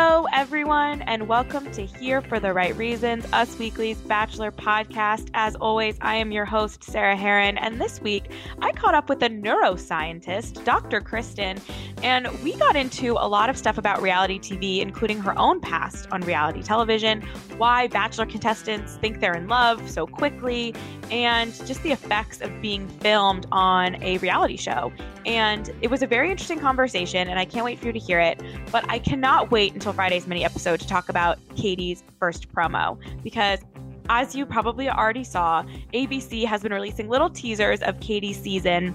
Hello, 0.00 0.28
everyone, 0.32 1.02
and 1.02 1.26
welcome 1.26 1.68
to 1.72 1.84
Here 1.84 2.22
for 2.22 2.38
the 2.38 2.52
Right 2.52 2.74
Reasons, 2.76 3.26
Us 3.32 3.58
Weekly's 3.58 3.98
Bachelor 4.02 4.52
podcast. 4.52 5.28
As 5.34 5.56
always, 5.56 5.98
I 6.00 6.14
am 6.14 6.30
your 6.30 6.44
host, 6.44 6.84
Sarah 6.84 7.16
Hearon, 7.16 7.58
and 7.60 7.80
this 7.80 8.00
week 8.00 8.30
I 8.60 8.70
caught 8.70 8.94
up 8.94 9.08
with 9.08 9.20
a 9.24 9.28
neuroscientist, 9.28 10.64
Dr. 10.64 11.00
Kristen, 11.00 11.58
and 12.04 12.28
we 12.44 12.54
got 12.54 12.76
into 12.76 13.14
a 13.14 13.26
lot 13.26 13.50
of 13.50 13.58
stuff 13.58 13.76
about 13.76 14.00
reality 14.00 14.38
TV, 14.38 14.78
including 14.78 15.18
her 15.18 15.36
own 15.36 15.60
past 15.60 16.06
on 16.12 16.20
reality 16.20 16.62
television, 16.62 17.20
why 17.56 17.88
Bachelor 17.88 18.26
contestants 18.26 18.98
think 18.98 19.18
they're 19.18 19.34
in 19.34 19.48
love 19.48 19.90
so 19.90 20.06
quickly, 20.06 20.76
and 21.10 21.52
just 21.66 21.82
the 21.82 21.90
effects 21.90 22.40
of 22.40 22.62
being 22.62 22.86
filmed 22.86 23.46
on 23.50 24.00
a 24.00 24.18
reality 24.18 24.56
show. 24.56 24.92
And 25.26 25.70
it 25.82 25.90
was 25.90 26.02
a 26.02 26.06
very 26.06 26.30
interesting 26.30 26.60
conversation, 26.60 27.28
and 27.28 27.38
I 27.38 27.44
can't 27.44 27.64
wait 27.64 27.78
for 27.78 27.86
you 27.86 27.92
to 27.92 27.98
hear 27.98 28.20
it. 28.20 28.40
But 28.70 28.88
I 28.88 28.98
cannot 28.98 29.50
wait 29.50 29.74
until 29.74 29.87
Friday's 29.92 30.26
mini 30.26 30.44
episode 30.44 30.80
to 30.80 30.86
talk 30.86 31.08
about 31.08 31.38
Katie's 31.56 32.02
first 32.18 32.52
promo 32.52 32.98
because 33.22 33.60
as 34.08 34.34
you 34.34 34.46
probably 34.46 34.88
already 34.88 35.24
saw, 35.24 35.62
ABC 35.92 36.44
has 36.44 36.62
been 36.62 36.72
releasing 36.72 37.08
little 37.08 37.30
teasers 37.30 37.82
of 37.82 38.00
Katie's 38.00 38.40
season, 38.40 38.94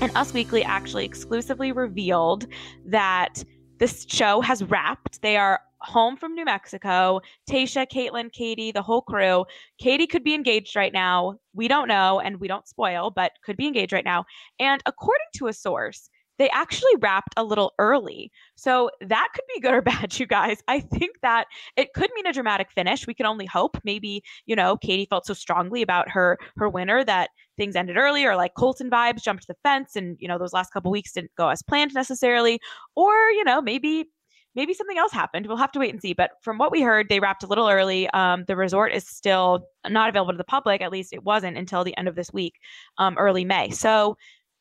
and 0.00 0.14
Us 0.16 0.32
Weekly 0.32 0.64
actually 0.64 1.04
exclusively 1.04 1.72
revealed 1.72 2.46
that 2.84 3.44
this 3.78 4.04
show 4.08 4.40
has 4.40 4.64
wrapped. 4.64 5.22
They 5.22 5.36
are 5.36 5.60
home 5.80 6.16
from 6.16 6.34
New 6.34 6.44
Mexico. 6.44 7.20
Tayshia, 7.48 7.86
Kaitlyn, 7.86 8.32
Katie, 8.32 8.72
the 8.72 8.82
whole 8.82 9.02
crew. 9.02 9.44
Katie 9.78 10.06
could 10.06 10.24
be 10.24 10.34
engaged 10.34 10.74
right 10.74 10.92
now. 10.92 11.38
We 11.54 11.68
don't 11.68 11.88
know, 11.88 12.20
and 12.20 12.40
we 12.40 12.48
don't 12.48 12.66
spoil, 12.66 13.10
but 13.10 13.32
could 13.44 13.56
be 13.56 13.66
engaged 13.66 13.92
right 13.92 14.04
now. 14.04 14.24
And 14.58 14.82
according 14.86 15.26
to 15.36 15.46
a 15.46 15.52
source, 15.52 16.10
they 16.38 16.48
actually 16.50 16.94
wrapped 17.00 17.34
a 17.36 17.44
little 17.44 17.74
early. 17.78 18.30
So 18.54 18.90
that 19.00 19.28
could 19.34 19.44
be 19.54 19.60
good 19.60 19.74
or 19.74 19.82
bad, 19.82 20.18
you 20.18 20.26
guys. 20.26 20.62
I 20.68 20.80
think 20.80 21.16
that 21.22 21.46
it 21.76 21.92
could 21.94 22.10
mean 22.14 22.26
a 22.26 22.32
dramatic 22.32 22.70
finish. 22.70 23.06
We 23.06 23.14
can 23.14 23.26
only 23.26 23.46
hope. 23.46 23.78
Maybe, 23.84 24.22
you 24.46 24.56
know, 24.56 24.76
Katie 24.76 25.06
felt 25.06 25.26
so 25.26 25.34
strongly 25.34 25.82
about 25.82 26.10
her 26.10 26.38
her 26.56 26.68
winner 26.68 27.04
that 27.04 27.30
things 27.56 27.76
ended 27.76 27.96
early 27.96 28.24
or 28.24 28.36
like 28.36 28.54
Colton 28.54 28.90
vibes 28.90 29.22
jumped 29.22 29.46
the 29.46 29.56
fence 29.62 29.96
and, 29.96 30.16
you 30.20 30.28
know, 30.28 30.38
those 30.38 30.52
last 30.52 30.72
couple 30.72 30.90
weeks 30.90 31.12
didn't 31.12 31.34
go 31.36 31.48
as 31.48 31.62
planned 31.62 31.92
necessarily. 31.94 32.60
Or, 32.94 33.14
you 33.30 33.44
know, 33.44 33.60
maybe 33.60 34.06
maybe 34.54 34.74
something 34.74 34.98
else 34.98 35.12
happened. 35.12 35.46
We'll 35.46 35.56
have 35.56 35.72
to 35.72 35.78
wait 35.78 35.92
and 35.92 36.00
see. 36.02 36.14
But 36.14 36.32
from 36.42 36.58
what 36.58 36.72
we 36.72 36.82
heard, 36.82 37.08
they 37.08 37.20
wrapped 37.20 37.44
a 37.44 37.46
little 37.46 37.68
early. 37.68 38.08
Um, 38.10 38.44
the 38.48 38.56
resort 38.56 38.92
is 38.92 39.06
still 39.06 39.66
not 39.88 40.08
available 40.08 40.32
to 40.32 40.38
the 40.38 40.44
public. 40.44 40.80
At 40.80 40.90
least 40.90 41.12
it 41.12 41.22
wasn't 41.22 41.56
until 41.56 41.84
the 41.84 41.96
end 41.96 42.08
of 42.08 42.16
this 42.16 42.32
week, 42.32 42.54
um, 42.98 43.16
early 43.18 43.44
May. 43.44 43.70
So 43.70 44.16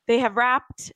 they 0.08 0.20
have 0.20 0.36
wrapped 0.36 0.92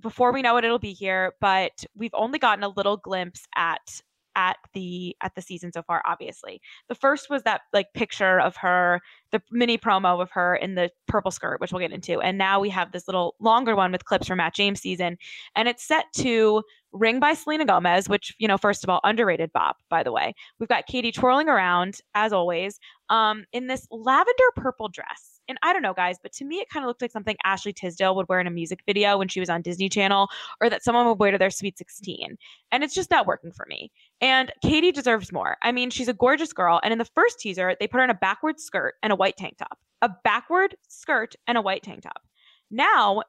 before 0.00 0.32
we 0.32 0.42
know 0.42 0.56
it, 0.56 0.64
it'll 0.64 0.78
be 0.78 0.92
here. 0.92 1.34
But 1.40 1.84
we've 1.94 2.14
only 2.14 2.38
gotten 2.38 2.64
a 2.64 2.68
little 2.68 2.96
glimpse 2.96 3.46
at 3.56 4.02
at 4.36 4.56
the 4.72 5.16
at 5.20 5.34
the 5.34 5.42
season 5.42 5.72
so 5.72 5.82
far 5.82 6.02
obviously 6.06 6.60
the 6.88 6.94
first 6.94 7.30
was 7.30 7.42
that 7.42 7.62
like 7.72 7.92
picture 7.94 8.40
of 8.40 8.56
her 8.56 9.00
the 9.30 9.40
mini 9.50 9.78
promo 9.78 10.20
of 10.20 10.30
her 10.32 10.56
in 10.56 10.74
the 10.74 10.90
purple 11.06 11.30
skirt 11.30 11.60
which 11.60 11.72
we'll 11.72 11.80
get 11.80 11.92
into 11.92 12.20
and 12.20 12.36
now 12.36 12.58
we 12.58 12.68
have 12.68 12.92
this 12.92 13.06
little 13.06 13.34
longer 13.38 13.76
one 13.76 13.92
with 13.92 14.04
clips 14.04 14.26
from 14.26 14.38
matt 14.38 14.54
james 14.54 14.80
season 14.80 15.16
and 15.54 15.68
it's 15.68 15.86
set 15.86 16.06
to 16.12 16.62
ring 16.92 17.20
by 17.20 17.32
selena 17.32 17.64
gomez 17.64 18.08
which 18.08 18.34
you 18.38 18.48
know 18.48 18.58
first 18.58 18.82
of 18.84 18.90
all 18.90 19.00
underrated 19.04 19.52
bop 19.52 19.76
by 19.88 20.02
the 20.02 20.12
way 20.12 20.34
we've 20.58 20.68
got 20.68 20.86
katie 20.86 21.12
twirling 21.12 21.48
around 21.48 22.00
as 22.14 22.32
always 22.32 22.78
um 23.10 23.44
in 23.52 23.66
this 23.66 23.86
lavender 23.90 24.50
purple 24.56 24.88
dress 24.88 25.33
and 25.48 25.58
I 25.62 25.72
don't 25.72 25.82
know, 25.82 25.94
guys, 25.94 26.18
but 26.22 26.32
to 26.34 26.44
me, 26.44 26.56
it 26.56 26.68
kind 26.68 26.84
of 26.84 26.88
looked 26.88 27.02
like 27.02 27.10
something 27.10 27.36
Ashley 27.44 27.72
Tisdale 27.72 28.14
would 28.16 28.28
wear 28.28 28.40
in 28.40 28.46
a 28.46 28.50
music 28.50 28.80
video 28.86 29.18
when 29.18 29.28
she 29.28 29.40
was 29.40 29.50
on 29.50 29.62
Disney 29.62 29.88
Channel, 29.88 30.28
or 30.60 30.70
that 30.70 30.82
someone 30.82 31.06
would 31.06 31.18
wear 31.18 31.30
to 31.30 31.38
their 31.38 31.50
Sweet 31.50 31.78
16. 31.78 32.36
And 32.72 32.84
it's 32.84 32.94
just 32.94 33.10
not 33.10 33.26
working 33.26 33.52
for 33.52 33.66
me. 33.68 33.90
And 34.20 34.52
Katie 34.62 34.92
deserves 34.92 35.32
more. 35.32 35.56
I 35.62 35.72
mean, 35.72 35.90
she's 35.90 36.08
a 36.08 36.14
gorgeous 36.14 36.52
girl. 36.52 36.80
And 36.82 36.92
in 36.92 36.98
the 36.98 37.04
first 37.04 37.40
teaser, 37.40 37.76
they 37.78 37.86
put 37.86 37.98
her 37.98 38.04
in 38.04 38.10
a 38.10 38.14
backward 38.14 38.60
skirt 38.60 38.94
and 39.02 39.12
a 39.12 39.16
white 39.16 39.36
tank 39.36 39.58
top, 39.58 39.78
a 40.02 40.10
backward 40.24 40.76
skirt 40.88 41.34
and 41.46 41.58
a 41.58 41.62
white 41.62 41.82
tank 41.82 42.02
top. 42.02 42.22
Now 42.70 43.22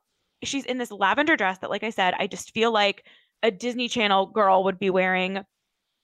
she's 0.44 0.66
in 0.66 0.78
this 0.78 0.92
lavender 0.92 1.36
dress 1.36 1.60
that, 1.60 1.70
like 1.70 1.84
I 1.84 1.90
said, 1.90 2.14
I 2.18 2.28
just 2.28 2.52
feel 2.52 2.72
like 2.72 3.06
a 3.44 3.52
Disney 3.52 3.88
Channel 3.88 4.28
girl 4.28 4.64
would 4.64 4.80
be 4.80 4.90
wearing 4.90 5.44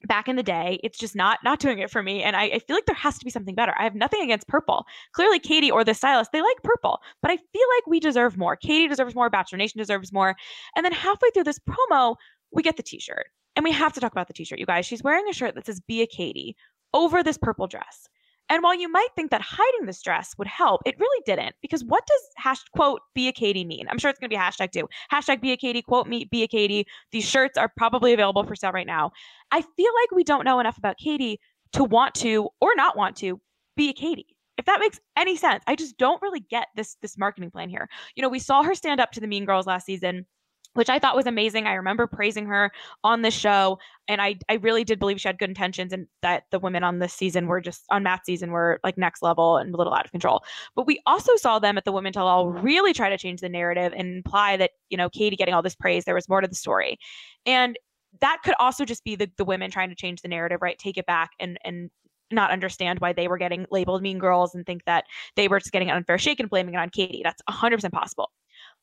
back 0.07 0.28
in 0.28 0.35
the 0.35 0.44
day 0.44 0.79
it's 0.84 0.97
just 0.97 1.16
not 1.16 1.39
not 1.44 1.59
doing 1.59 1.79
it 1.79 1.89
for 1.89 2.01
me 2.01 2.23
and 2.23 2.35
I, 2.35 2.44
I, 2.44 2.59
feel 2.59 2.75
like 2.75 2.85
there 2.85 2.95
has 2.95 3.17
to 3.19 3.25
be 3.25 3.31
something 3.31 3.56
better. 3.56 3.73
I 3.78 3.84
have 3.84 3.95
nothing 3.95 4.22
against 4.22 4.47
purple. 4.47 4.85
Clearly 5.13 5.39
katie 5.39 5.72
or 5.72 5.84
the 5.84 5.94
stylist 5.94 6.31
they 6.31 6.41
like 6.41 6.63
purple 6.63 7.00
but 7.22 7.31
i 7.31 7.38
feel 7.38 7.67
like 7.78 7.88
we 7.88 8.00
deserve 8.00 8.38
more. 8.38 8.56
Katie 8.56 8.88
deserves 8.88 9.16
more 9.16 9.29
bachelor 9.29 9.57
nation 9.57 9.79
deserves 9.79 10.11
more 10.11 10.35
and 10.75 10.85
then 10.85 10.94
halfway 10.94 11.29
through 11.31 11.44
this 11.44 11.59
promo 11.59 12.16
we 12.51 12.63
get 12.63 12.78
the 12.78 12.84
t-shirt 12.84 13.28
and 13.56 13.63
we 13.63 13.72
have 13.72 13.94
to 13.94 14.00
talk 14.00 14.11
about 14.11 14.28
the 14.28 14.34
t-shirt 14.34 14.59
you 14.59 14.66
guys. 14.66 14.85
She's 14.85 15.03
wearing 15.03 15.28
a 15.29 15.34
shirt 15.34 15.56
that 15.56 15.66
says 15.66 15.79
be 15.79 16.01
a 16.01 16.07
katie 16.07 16.56
over 16.94 17.23
this 17.23 17.38
purple 17.38 17.67
dress 17.67 18.07
and 18.51 18.62
while 18.62 18.75
you 18.75 18.91
might 18.91 19.07
think 19.16 19.31
that 19.31 19.41
hiding 19.41 19.85
the 19.85 19.97
dress 20.03 20.35
would 20.38 20.47
help, 20.47 20.81
it 20.85 21.00
really 21.00 21.23
didn't. 21.25 21.56
Because 21.62 21.85
what 21.85 22.06
does 22.06 22.22
hash 22.35 22.62
quote 22.75 23.00
be 23.16 23.29
a 23.29 23.31
Katie 23.31 23.63
mean? 23.63 23.88
I'm 23.89 23.97
sure 23.97 24.09
it's 24.09 24.19
gonna 24.19 24.28
be 24.28 24.35
hashtag 24.35 24.72
too. 24.72 24.89
Hashtag 25.09 25.39
be 25.41 25.53
a 25.53 25.57
Katie, 25.57 25.81
quote 25.81 26.06
me, 26.06 26.25
be 26.25 26.44
a 26.44 26.47
Katie. 26.50 26.85
These 27.13 27.23
shirts 27.28 27.57
are 27.57 27.72
probably 27.78 28.11
available 28.11 28.44
for 28.44 28.56
sale 28.56 28.73
right 28.73 28.85
now. 28.85 29.11
I 29.51 29.61
feel 29.61 29.91
like 30.01 30.11
we 30.11 30.25
don't 30.25 30.44
know 30.44 30.59
enough 30.59 30.78
about 30.78 30.97
Katie 30.97 31.40
to 31.72 31.85
want 31.85 32.13
to 32.16 32.50
or 32.59 32.75
not 32.75 32.97
want 32.97 33.16
to 33.17 33.40
be 33.78 33.88
a 33.88 33.94
Katie. 33.94 34.35
If 34.57 34.66
that 34.66 34.81
makes 34.81 35.00
any 35.17 35.38
sense. 35.38 35.63
I 35.66 35.75
just 35.75 35.97
don't 35.97 36.22
really 36.22 36.41
get 36.41 36.67
this 36.75 36.97
this 37.01 37.17
marketing 37.17 37.51
plan 37.51 37.69
here. 37.69 37.88
You 38.16 38.22
know, 38.22 38.29
we 38.29 38.40
saw 38.40 38.63
her 38.63 38.75
stand 38.75 39.00
up 39.00 39.11
to 39.13 39.22
the 39.22 39.28
Mean 39.28 39.45
Girls 39.45 39.66
last 39.66 39.85
season 39.85 40.25
which 40.73 40.89
I 40.89 40.99
thought 40.99 41.15
was 41.15 41.27
amazing. 41.27 41.67
I 41.67 41.73
remember 41.73 42.07
praising 42.07 42.45
her 42.45 42.71
on 43.03 43.21
the 43.21 43.31
show, 43.31 43.79
and 44.07 44.21
I 44.21 44.37
I 44.49 44.55
really 44.55 44.83
did 44.83 44.99
believe 44.99 45.19
she 45.19 45.27
had 45.27 45.37
good 45.37 45.49
intentions, 45.49 45.93
and 45.93 46.07
that 46.21 46.43
the 46.51 46.59
women 46.59 46.83
on 46.83 46.99
this 46.99 47.13
season 47.13 47.47
were 47.47 47.61
just 47.61 47.83
on 47.89 48.03
Matt's 48.03 48.25
season 48.25 48.51
were 48.51 48.79
like 48.84 48.97
next 48.97 49.22
level 49.22 49.57
and 49.57 49.73
a 49.73 49.78
little 49.78 49.93
out 49.93 50.05
of 50.05 50.11
control. 50.11 50.43
But 50.75 50.87
we 50.87 51.01
also 51.05 51.35
saw 51.35 51.59
them 51.59 51.78
at 51.78 51.85
the 51.85 51.91
Women 51.91 52.13
Tell 52.13 52.28
All 52.28 52.49
really 52.49 52.93
try 52.93 53.09
to 53.09 53.17
change 53.17 53.41
the 53.41 53.49
narrative 53.49 53.93
and 53.96 54.17
imply 54.17 54.57
that 54.57 54.72
you 54.90 54.97
know 54.97 55.09
Katie 55.09 55.35
getting 55.35 55.53
all 55.53 55.61
this 55.61 55.75
praise, 55.75 56.05
there 56.05 56.16
was 56.16 56.29
more 56.29 56.41
to 56.41 56.47
the 56.47 56.55
story, 56.55 56.97
and 57.46 57.78
that 58.22 58.40
could 58.43 58.55
also 58.59 58.85
just 58.85 59.03
be 59.03 59.16
the 59.16 59.29
the 59.37 59.46
women 59.46 59.72
trying 59.72 59.90
to 59.90 59.96
change 59.96 60.22
the 60.22 60.28
narrative, 60.28 60.59
right? 60.61 60.78
Take 60.78 60.97
it 60.97 61.05
back 61.05 61.31
and 61.40 61.57
and 61.63 61.90
not 62.31 62.51
understand 62.51 62.99
why 62.99 63.13
they 63.13 63.28
were 63.28 63.37
getting 63.37 63.66
labeled 63.72 64.01
mean 64.01 64.19
girls 64.19 64.55
and 64.55 64.66
think 64.66 64.85
that 64.85 65.05
they 65.35 65.47
were 65.47 65.59
just 65.59 65.72
getting 65.72 65.90
an 65.90 65.97
unfair 65.97 66.17
shake 66.17 66.40
and 66.40 66.49
blaming 66.49 66.75
it 66.75 66.78
on 66.78 66.90
Katie. 66.90 67.22
That's 67.23 67.41
100% 67.49 67.91
possible. 67.91 68.31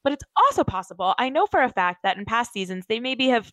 But 0.04 0.12
it's 0.12 0.24
also 0.36 0.64
possible, 0.64 1.14
I 1.18 1.28
know 1.28 1.46
for 1.46 1.62
a 1.62 1.68
fact 1.68 2.00
that 2.02 2.16
in 2.16 2.24
past 2.24 2.52
seasons, 2.52 2.84
they 2.88 3.00
maybe 3.00 3.28
have 3.28 3.52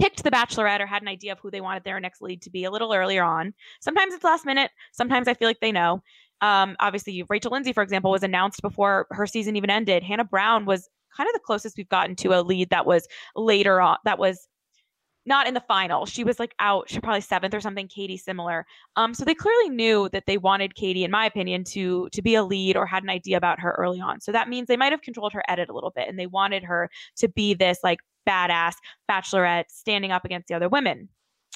picked 0.00 0.22
the 0.24 0.30
bachelorette 0.30 0.80
or 0.80 0.86
had 0.86 1.02
an 1.02 1.08
idea 1.08 1.32
of 1.32 1.38
who 1.40 1.50
they 1.50 1.60
wanted 1.60 1.84
their 1.84 2.00
next 2.00 2.20
lead 2.20 2.42
to 2.42 2.50
be 2.50 2.64
a 2.64 2.70
little 2.70 2.92
earlier 2.92 3.22
on. 3.22 3.54
Sometimes 3.80 4.14
it's 4.14 4.24
last 4.24 4.44
minute. 4.44 4.70
Sometimes 4.92 5.28
I 5.28 5.34
feel 5.34 5.48
like 5.48 5.60
they 5.60 5.72
know. 5.72 6.02
Um, 6.42 6.76
obviously, 6.80 7.24
Rachel 7.28 7.52
Lindsay, 7.52 7.72
for 7.72 7.82
example, 7.82 8.10
was 8.10 8.22
announced 8.22 8.60
before 8.62 9.06
her 9.10 9.26
season 9.26 9.56
even 9.56 9.70
ended. 9.70 10.02
Hannah 10.02 10.24
Brown 10.24 10.66
was 10.66 10.88
kind 11.16 11.28
of 11.28 11.32
the 11.32 11.40
closest 11.40 11.78
we've 11.78 11.88
gotten 11.88 12.14
to 12.16 12.38
a 12.38 12.42
lead 12.42 12.68
that 12.70 12.84
was 12.84 13.06
later 13.34 13.80
on, 13.80 13.96
that 14.04 14.18
was 14.18 14.48
not 15.26 15.46
in 15.46 15.54
the 15.54 15.60
final. 15.60 16.06
She 16.06 16.24
was 16.24 16.38
like 16.38 16.54
out, 16.58 16.88
she 16.88 17.00
probably 17.00 17.20
seventh 17.20 17.54
or 17.54 17.60
something. 17.60 17.88
Katie 17.88 18.16
similar. 18.16 18.66
Um, 18.96 19.12
so 19.14 19.24
they 19.24 19.34
clearly 19.34 19.70
knew 19.70 20.08
that 20.10 20.24
they 20.26 20.38
wanted 20.38 20.74
Katie, 20.74 21.04
in 21.04 21.10
my 21.10 21.26
opinion, 21.26 21.64
to 21.64 22.08
to 22.12 22.22
be 22.22 22.34
a 22.34 22.42
lead 22.42 22.76
or 22.76 22.86
had 22.86 23.02
an 23.02 23.10
idea 23.10 23.36
about 23.36 23.60
her 23.60 23.74
early 23.78 24.00
on. 24.00 24.20
So 24.20 24.32
that 24.32 24.48
means 24.48 24.68
they 24.68 24.76
might 24.76 24.92
have 24.92 25.02
controlled 25.02 25.32
her 25.32 25.42
edit 25.48 25.68
a 25.68 25.74
little 25.74 25.92
bit, 25.94 26.08
and 26.08 26.18
they 26.18 26.26
wanted 26.26 26.64
her 26.64 26.90
to 27.16 27.28
be 27.28 27.54
this 27.54 27.78
like 27.82 28.00
badass 28.26 28.74
bachelorette 29.10 29.66
standing 29.68 30.10
up 30.10 30.24
against 30.24 30.48
the 30.48 30.54
other 30.54 30.68
women 30.68 31.08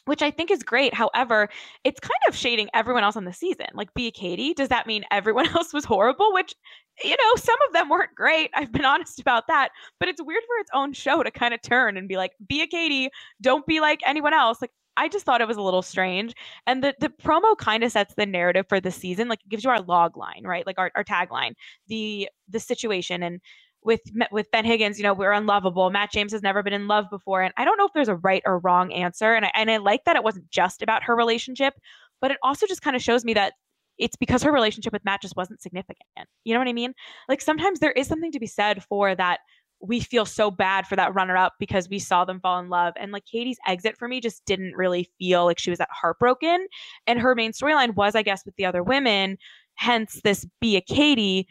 which 0.06 0.23
I 0.23 0.31
think 0.31 0.50
is 0.50 0.62
great. 0.62 0.94
However, 0.94 1.49
it's 1.85 2.00
kind 2.00 2.12
of 2.29 2.35
shading 2.37 2.69
everyone 2.75 3.05
else 3.05 3.17
on 3.17 3.25
the 3.25 3.32
season. 3.32 3.67
Like, 3.75 3.93
be 3.94 4.08
a 4.08 4.11
Katie, 4.11 4.55
does 4.55 4.69
that 4.69 4.87
mean 4.87 5.05
everyone 5.11 5.49
else 5.56 5.73
was 5.73 5.85
horrible? 5.85 6.32
Which, 6.32 6.55
you 7.02 7.17
know, 7.17 7.35
some 7.37 7.56
of 7.67 7.73
them 7.73 7.88
weren't 7.88 8.14
great. 8.14 8.50
I've 8.55 8.73
been 8.73 8.85
honest 8.87 9.20
about 9.20 9.47
that. 9.49 9.70
But 9.99 10.08
it's 10.08 10.23
weird 10.23 10.43
for 10.47 10.61
its 10.61 10.70
own 10.75 10.93
show 10.93 11.23
to 11.23 11.31
kind 11.31 11.55
of 11.55 11.62
turn 11.62 11.97
and 11.97 12.08
be 12.08 12.17
like, 12.17 12.32
be 12.49 12.62
a 12.62 12.67
Katie, 12.67 13.11
don't 13.41 13.67
be 13.67 13.81
like 13.81 14.00
anyone 14.06 14.35
else. 14.35 14.61
Like, 14.61 14.73
I 14.97 15.08
just 15.08 15.25
thought 15.25 15.41
it 15.41 15.49
was 15.49 15.56
a 15.56 15.62
little 15.62 15.82
strange. 15.82 16.35
And 16.67 16.82
the, 16.82 16.94
the 17.00 17.08
promo 17.08 17.56
kind 17.56 17.85
of 17.85 17.93
sets 17.93 18.14
the 18.17 18.26
narrative 18.26 18.67
for 18.69 18.81
the 18.81 18.91
season. 18.91 19.29
Like, 19.29 19.41
it 19.44 19.49
gives 19.49 19.64
you 19.64 19.70
our 19.70 19.81
log 19.81 20.17
line, 20.17 20.43
right? 20.44 20.67
Like, 20.67 20.79
our, 20.79 20.91
our 20.94 21.05
tagline, 21.05 21.52
the 21.88 22.29
the 22.49 22.61
situation. 22.61 23.23
And 23.23 23.41
with 23.82 24.00
with 24.31 24.50
Ben 24.50 24.65
Higgins, 24.65 24.99
you 24.99 25.03
know, 25.03 25.15
we're 25.15 25.32
unlovable. 25.32 25.91
Matt 25.91 26.12
James 26.12 26.32
has 26.32 26.43
never 26.43 26.62
been 26.62 26.73
in 26.73 26.87
love 26.87 27.06
before, 27.11 27.43
and 27.43 27.55
I 27.56 27.65
don't 27.65 27.79
know 27.79 27.87
if 27.87 27.93
there's 27.94 28.09
a 28.09 28.17
right 28.17 28.43
or 28.44 28.59
wrong 28.59 28.93
answer. 28.93 29.35
And 29.35 29.47
I 29.47 29.50
and 29.55 29.71
I 29.71 29.79
like 29.79 30.05
that 30.05 30.17
it 30.17 30.25
wasn't 30.25 30.50
just 30.50 30.82
about 30.82 31.03
her 31.05 31.17
relationship, 31.17 31.75
but 32.21 32.31
it 32.31 32.38
also 32.43 32.67
just 32.67 32.82
kind 32.82 32.97
of 32.97 33.03
shows 33.03 33.25
me 33.25 33.35
that 33.35 33.55
it's 33.99 34.17
because 34.17 34.43
her 34.43 34.53
relationship 34.53 34.93
with 34.93 35.05
Matt 35.05 35.23
just 35.23 35.37
wasn't 35.37 35.62
significant. 35.62 36.06
You 36.44 36.55
know 36.55 36.61
what 36.61 36.69
I 36.69 36.73
mean? 36.73 36.94
Like 37.29 37.41
sometimes 37.41 37.81
there 37.81 37.93
is 37.93 38.06
something 38.06 38.32
to 38.32 38.41
be 38.41 38.47
said 38.47 38.82
for 38.85 39.15
that. 39.15 39.41
We 39.83 40.00
feel 40.00 40.26
so 40.26 40.50
bad 40.50 40.87
for 40.87 40.94
that 40.97 41.15
runner 41.15 41.38
up 41.38 41.55
because 41.59 41.88
we 41.88 41.99
saw 41.99 42.26
them 42.26 42.38
fall 42.41 42.59
in 42.59 42.69
love. 42.69 42.93
And 43.00 43.12
like 43.12 43.25
Katie's 43.25 43.59
exit 43.67 43.97
for 43.97 44.09
me 44.09 44.21
just 44.21 44.44
didn't 44.44 44.76
really 44.76 45.09
feel 45.19 45.47
like 45.47 45.59
she 45.59 45.71
was 45.71 45.79
that 45.79 45.88
heartbroken. 45.91 46.67
And 47.06 47.19
her 47.19 47.35
main 47.35 47.53
storyline 47.53 47.94
was, 47.94 48.15
I 48.15 48.23
guess, 48.23 48.44
with 48.44 48.56
the 48.56 48.67
other 48.67 48.83
women, 48.83 49.38
hence 49.76 50.21
this 50.23 50.47
be 50.61 50.76
a 50.76 50.83
Katie 50.83 51.49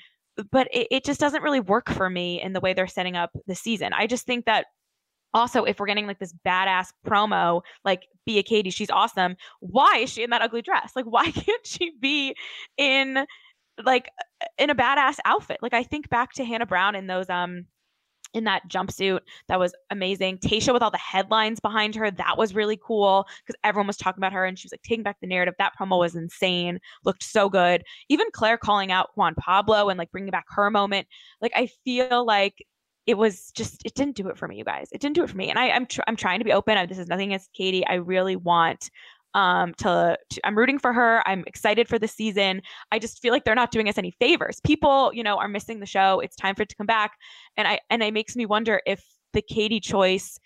but 0.52 0.68
it, 0.72 0.88
it 0.92 1.04
just 1.06 1.20
doesn't 1.20 1.44
really 1.44 1.60
work 1.60 1.90
for 1.90 2.10
me 2.10 2.42
in 2.42 2.54
the 2.54 2.60
way 2.60 2.74
they're 2.74 2.88
setting 2.88 3.16
up 3.16 3.32
the 3.48 3.56
season. 3.56 3.94
I 3.94 4.08
just 4.08 4.26
think 4.26 4.46
that 4.46 4.66
also 5.34 5.64
if 5.64 5.80
we're 5.80 5.86
getting 5.86 6.08
like 6.08 6.20
this 6.20 6.34
badass 6.46 6.88
promo 7.06 7.62
like 7.86 8.08
be 8.26 8.40
a 8.40 8.44
katie 8.44 8.70
she's 8.70 8.90
awesome 8.90 9.36
why 9.60 9.98
is 9.98 10.10
she 10.10 10.24
in 10.24 10.30
that 10.30 10.42
ugly 10.42 10.62
dress 10.62 10.92
like 10.96 11.06
why 11.10 11.30
can't 11.30 11.66
she 11.66 11.92
be 12.00 12.36
in 12.78 13.26
like 13.84 14.10
in 14.58 14.70
a 14.70 14.76
badass 14.76 15.18
outfit 15.26 15.58
like 15.62 15.74
i 15.74 15.84
think 15.84 16.10
back 16.10 16.34
to 16.34 16.44
hannah 16.44 16.66
brown 16.66 16.96
in 16.96 17.08
those 17.08 17.30
um 17.30 17.66
in 18.34 18.44
that 18.46 18.68
jumpsuit 18.70 19.20
that 19.48 19.60
was 19.60 19.74
amazing. 19.90 20.38
Tayshia 20.38 20.74
with 20.74 20.82
all 20.82 20.92
the 20.92 20.98
headlines 20.98 21.60
behind 21.60 21.96
her 21.96 22.12
that 22.12 22.38
was 22.38 22.54
really 22.54 22.80
cool 22.82 23.28
because 23.46 23.60
everyone 23.64 23.88
was 23.88 23.98
talking 23.98 24.20
about 24.20 24.34
her 24.34 24.46
and 24.46 24.58
she 24.58 24.66
was 24.66 24.72
like 24.72 24.82
taking 24.84 25.04
back 25.04 25.18
the 25.22 25.28
narrative. 25.28 25.56
That 25.58 25.74
promo 25.80 26.00
was 26.00 26.16
insane 26.16 26.80
looked 27.04 27.24
so 27.24 27.50
good. 27.50 27.84
Even 28.10 28.28
claire 28.32 28.58
calling 28.58 28.92
out 28.92 29.10
juan 29.16 29.36
pablo 29.36 29.90
and 29.90 29.98
like 29.98 30.12
bringing 30.12 30.32
back 30.32 30.46
her 30.50 30.70
moment. 30.70 31.08
Like 31.42 31.54
i 31.56 31.70
feel 31.84 32.26
like 32.26 32.66
it 33.08 33.18
was 33.18 33.52
just 33.56 33.82
it 33.86 33.96
didn't 33.96 34.16
do 34.16 34.30
it 34.30 34.38
for 34.38 34.48
me 34.48 34.58
you 34.58 34.64
guys. 34.64 34.90
It 34.92 35.02
didn't 35.02 35.16
do 35.16 35.24
it 35.24 35.30
for 35.30 35.38
me 35.38 35.50
and 35.50 35.58
I, 35.58 35.70
i'm 35.70 35.86
tr- 35.86 36.02
i'm 36.08 36.16
trying 36.16 36.40
to 36.40 36.46
be 36.46 36.54
open. 36.54 36.78
I, 36.78 36.86
this 36.86 37.00
is 37.00 37.08
nothing 37.08 37.30
against 37.30 37.54
katie. 37.54 37.86
I 37.86 37.96
really 37.96 38.36
want 38.36 38.90
um 39.36 39.74
to, 39.76 40.18
to, 40.30 40.42
i'm 40.46 40.58
rooting 40.58 40.80
for 40.80 40.92
her 40.92 41.22
i'm 41.28 41.44
excited 41.48 41.88
for 41.88 42.00
the 42.00 42.08
season. 42.08 42.62
I 42.92 43.00
just 43.00 43.22
feel 43.22 43.32
like 43.32 43.44
they're 43.44 43.56
not 43.56 43.72
doing 43.72 43.88
us 43.90 43.98
any 43.98 44.12
favors. 44.12 44.60
People 44.66 45.12
you 45.14 45.24
know 45.24 45.38
are 45.38 45.48
missing 45.48 45.80
the 45.80 45.86
show. 45.86 46.20
It's 46.20 46.36
time 46.36 46.56
for 46.56 46.64
it 46.64 46.70
to 46.70 46.76
come 46.76 46.88
back. 46.88 47.12
And 47.58 47.68
i 47.68 47.80
and 47.90 48.02
it 48.02 48.14
makes 48.14 48.36
me 48.36 48.46
wonder 48.46 48.82
if 48.86 49.04
the 49.34 49.42
katie 49.42 49.80
choice 49.80 50.40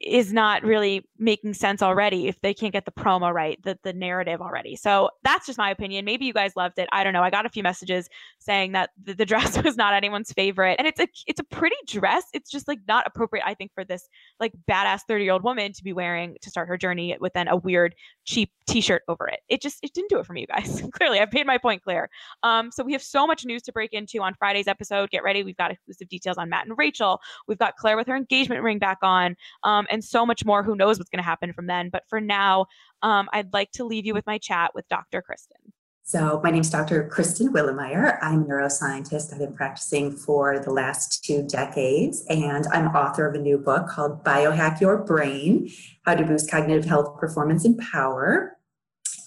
is 0.00 0.32
not 0.32 0.62
really 0.62 1.04
making 1.18 1.54
sense 1.54 1.82
already 1.82 2.28
if 2.28 2.40
they 2.40 2.54
can't 2.54 2.72
get 2.72 2.84
the 2.84 2.92
promo 2.92 3.32
right, 3.32 3.60
the, 3.62 3.78
the 3.82 3.92
narrative 3.92 4.40
already. 4.40 4.76
So 4.76 5.10
that's 5.24 5.46
just 5.46 5.58
my 5.58 5.70
opinion. 5.70 6.04
Maybe 6.04 6.26
you 6.26 6.32
guys 6.32 6.52
loved 6.54 6.78
it. 6.78 6.88
I 6.92 7.02
don't 7.02 7.12
know. 7.12 7.22
I 7.22 7.30
got 7.30 7.46
a 7.46 7.48
few 7.48 7.62
messages 7.62 8.08
saying 8.38 8.72
that 8.72 8.90
the, 9.02 9.14
the 9.14 9.26
dress 9.30 9.62
was 9.62 9.76
not 9.76 9.94
anyone's 9.94 10.32
favorite. 10.32 10.76
And 10.78 10.86
it's 10.86 11.00
a 11.00 11.08
it's 11.26 11.40
a 11.40 11.44
pretty 11.44 11.76
dress. 11.86 12.24
It's 12.32 12.50
just 12.50 12.68
like 12.68 12.78
not 12.86 13.06
appropriate, 13.06 13.44
I 13.46 13.54
think, 13.54 13.72
for 13.74 13.84
this 13.84 14.08
like 14.38 14.52
badass 14.68 15.00
30-year-old 15.10 15.42
woman 15.42 15.72
to 15.72 15.82
be 15.82 15.92
wearing 15.92 16.36
to 16.40 16.50
start 16.50 16.68
her 16.68 16.76
journey 16.76 17.16
with 17.20 17.32
then 17.32 17.48
a 17.48 17.56
weird, 17.56 17.94
cheap 18.24 18.50
t-shirt 18.66 19.02
over 19.08 19.26
it. 19.28 19.40
It 19.48 19.60
just 19.60 19.78
it 19.82 19.92
didn't 19.92 20.10
do 20.10 20.18
it 20.18 20.26
for 20.26 20.32
me, 20.32 20.42
you 20.42 20.46
guys. 20.46 20.82
Clearly, 20.92 21.20
I've 21.20 21.32
made 21.32 21.46
my 21.46 21.58
point 21.58 21.82
clear. 21.82 22.08
Um, 22.42 22.70
so 22.70 22.84
we 22.84 22.92
have 22.92 23.02
so 23.02 23.26
much 23.26 23.44
news 23.44 23.62
to 23.62 23.72
break 23.72 23.92
into 23.92 24.20
on 24.20 24.34
Friday's 24.34 24.68
episode. 24.68 25.10
Get 25.10 25.24
ready. 25.24 25.42
We've 25.42 25.56
got 25.56 25.70
exclusive 25.70 26.08
details 26.08 26.38
on 26.38 26.48
Matt 26.48 26.66
and 26.66 26.76
Rachel. 26.78 27.20
We've 27.48 27.58
got 27.58 27.76
Claire 27.76 27.96
with 27.96 28.06
her 28.06 28.16
engagement 28.16 28.62
ring 28.62 28.78
back 28.78 28.98
on. 29.02 29.36
Um, 29.64 29.79
um, 29.80 29.86
and 29.90 30.04
so 30.04 30.24
much 30.24 30.44
more. 30.44 30.62
Who 30.62 30.76
knows 30.76 30.98
what's 30.98 31.10
going 31.10 31.22
to 31.22 31.28
happen 31.28 31.52
from 31.52 31.66
then? 31.66 31.88
But 31.88 32.04
for 32.08 32.20
now, 32.20 32.66
um, 33.02 33.28
I'd 33.32 33.52
like 33.52 33.72
to 33.72 33.84
leave 33.84 34.06
you 34.06 34.14
with 34.14 34.26
my 34.26 34.38
chat 34.38 34.74
with 34.74 34.86
Dr. 34.88 35.22
Kristen. 35.22 35.56
So, 36.02 36.40
my 36.42 36.50
name 36.50 36.62
is 36.62 36.70
Dr. 36.70 37.08
Kristen 37.08 37.52
Willeumier. 37.52 38.18
I'm 38.20 38.42
a 38.42 38.44
neuroscientist. 38.44 39.32
I've 39.32 39.38
been 39.38 39.54
practicing 39.54 40.16
for 40.16 40.58
the 40.58 40.72
last 40.72 41.24
two 41.24 41.44
decades, 41.44 42.24
and 42.28 42.66
I'm 42.72 42.88
author 42.88 43.28
of 43.28 43.34
a 43.36 43.38
new 43.38 43.58
book 43.58 43.88
called 43.88 44.24
Biohack 44.24 44.80
Your 44.80 44.98
Brain 44.98 45.70
How 46.04 46.16
to 46.16 46.24
Boost 46.24 46.50
Cognitive 46.50 46.84
Health, 46.84 47.16
Performance, 47.20 47.64
and 47.64 47.78
Power. 47.78 48.58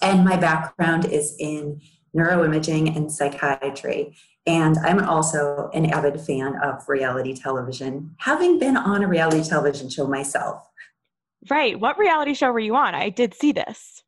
And 0.02 0.26
my 0.26 0.36
background 0.36 1.06
is 1.06 1.34
in 1.38 1.80
neuroimaging 2.14 2.94
and 2.94 3.10
psychiatry. 3.10 4.14
And 4.46 4.76
I'm 4.78 5.02
also 5.02 5.70
an 5.72 5.86
avid 5.86 6.20
fan 6.20 6.56
of 6.62 6.86
reality 6.88 7.34
television, 7.34 8.14
having 8.18 8.58
been 8.58 8.76
on 8.76 9.02
a 9.02 9.08
reality 9.08 9.42
television 9.42 9.88
show 9.88 10.06
myself. 10.06 10.62
Right. 11.50 11.78
What 11.78 11.98
reality 11.98 12.34
show 12.34 12.52
were 12.52 12.60
you 12.60 12.76
on? 12.76 12.94
I 12.94 13.08
did 13.08 13.34
see 13.34 13.52
this. 13.52 14.02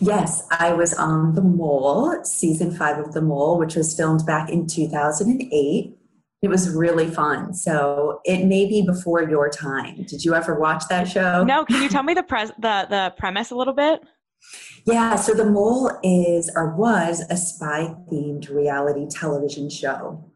Yes, 0.00 0.46
I 0.50 0.72
was 0.72 0.94
on 0.94 1.34
The 1.34 1.42
Mole, 1.42 2.24
season 2.24 2.74
five 2.74 2.98
of 2.98 3.12
The 3.12 3.22
Mole, 3.22 3.58
which 3.58 3.76
was 3.76 3.96
filmed 3.96 4.26
back 4.26 4.50
in 4.50 4.66
2008. 4.66 5.94
It 6.40 6.48
was 6.48 6.74
really 6.74 7.08
fun. 7.08 7.52
So 7.52 8.20
it 8.24 8.44
may 8.44 8.68
be 8.68 8.82
before 8.82 9.22
your 9.22 9.48
time. 9.48 10.04
Did 10.04 10.24
you 10.24 10.34
ever 10.34 10.58
watch 10.58 10.84
that 10.88 11.08
show? 11.08 11.44
No. 11.44 11.64
Can 11.64 11.82
you 11.82 11.88
tell 11.88 12.04
me 12.04 12.14
the 12.14 12.22
pres- 12.22 12.52
the 12.58 12.86
the 12.88 13.14
premise 13.16 13.50
a 13.50 13.56
little 13.56 13.74
bit? 13.74 14.02
Yeah, 14.86 15.16
so 15.16 15.34
The 15.34 15.44
Mole 15.44 15.90
is 16.02 16.50
or 16.54 16.74
was 16.74 17.22
a 17.28 17.36
spy 17.36 17.94
themed 18.10 18.48
reality 18.48 19.06
television 19.10 19.68
show. 19.68 20.32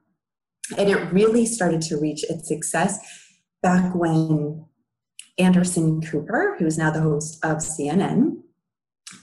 And 0.76 0.90
it 0.90 1.12
really 1.12 1.46
started 1.46 1.82
to 1.82 1.99
reach 1.99 2.25
its 2.25 2.49
success 2.49 2.99
back 3.62 3.94
when 3.94 4.66
Anderson 5.38 6.02
Cooper, 6.02 6.56
who's 6.58 6.76
now 6.76 6.90
the 6.90 7.00
host 7.00 7.43
of 7.44 7.58
CNN, 7.58 8.43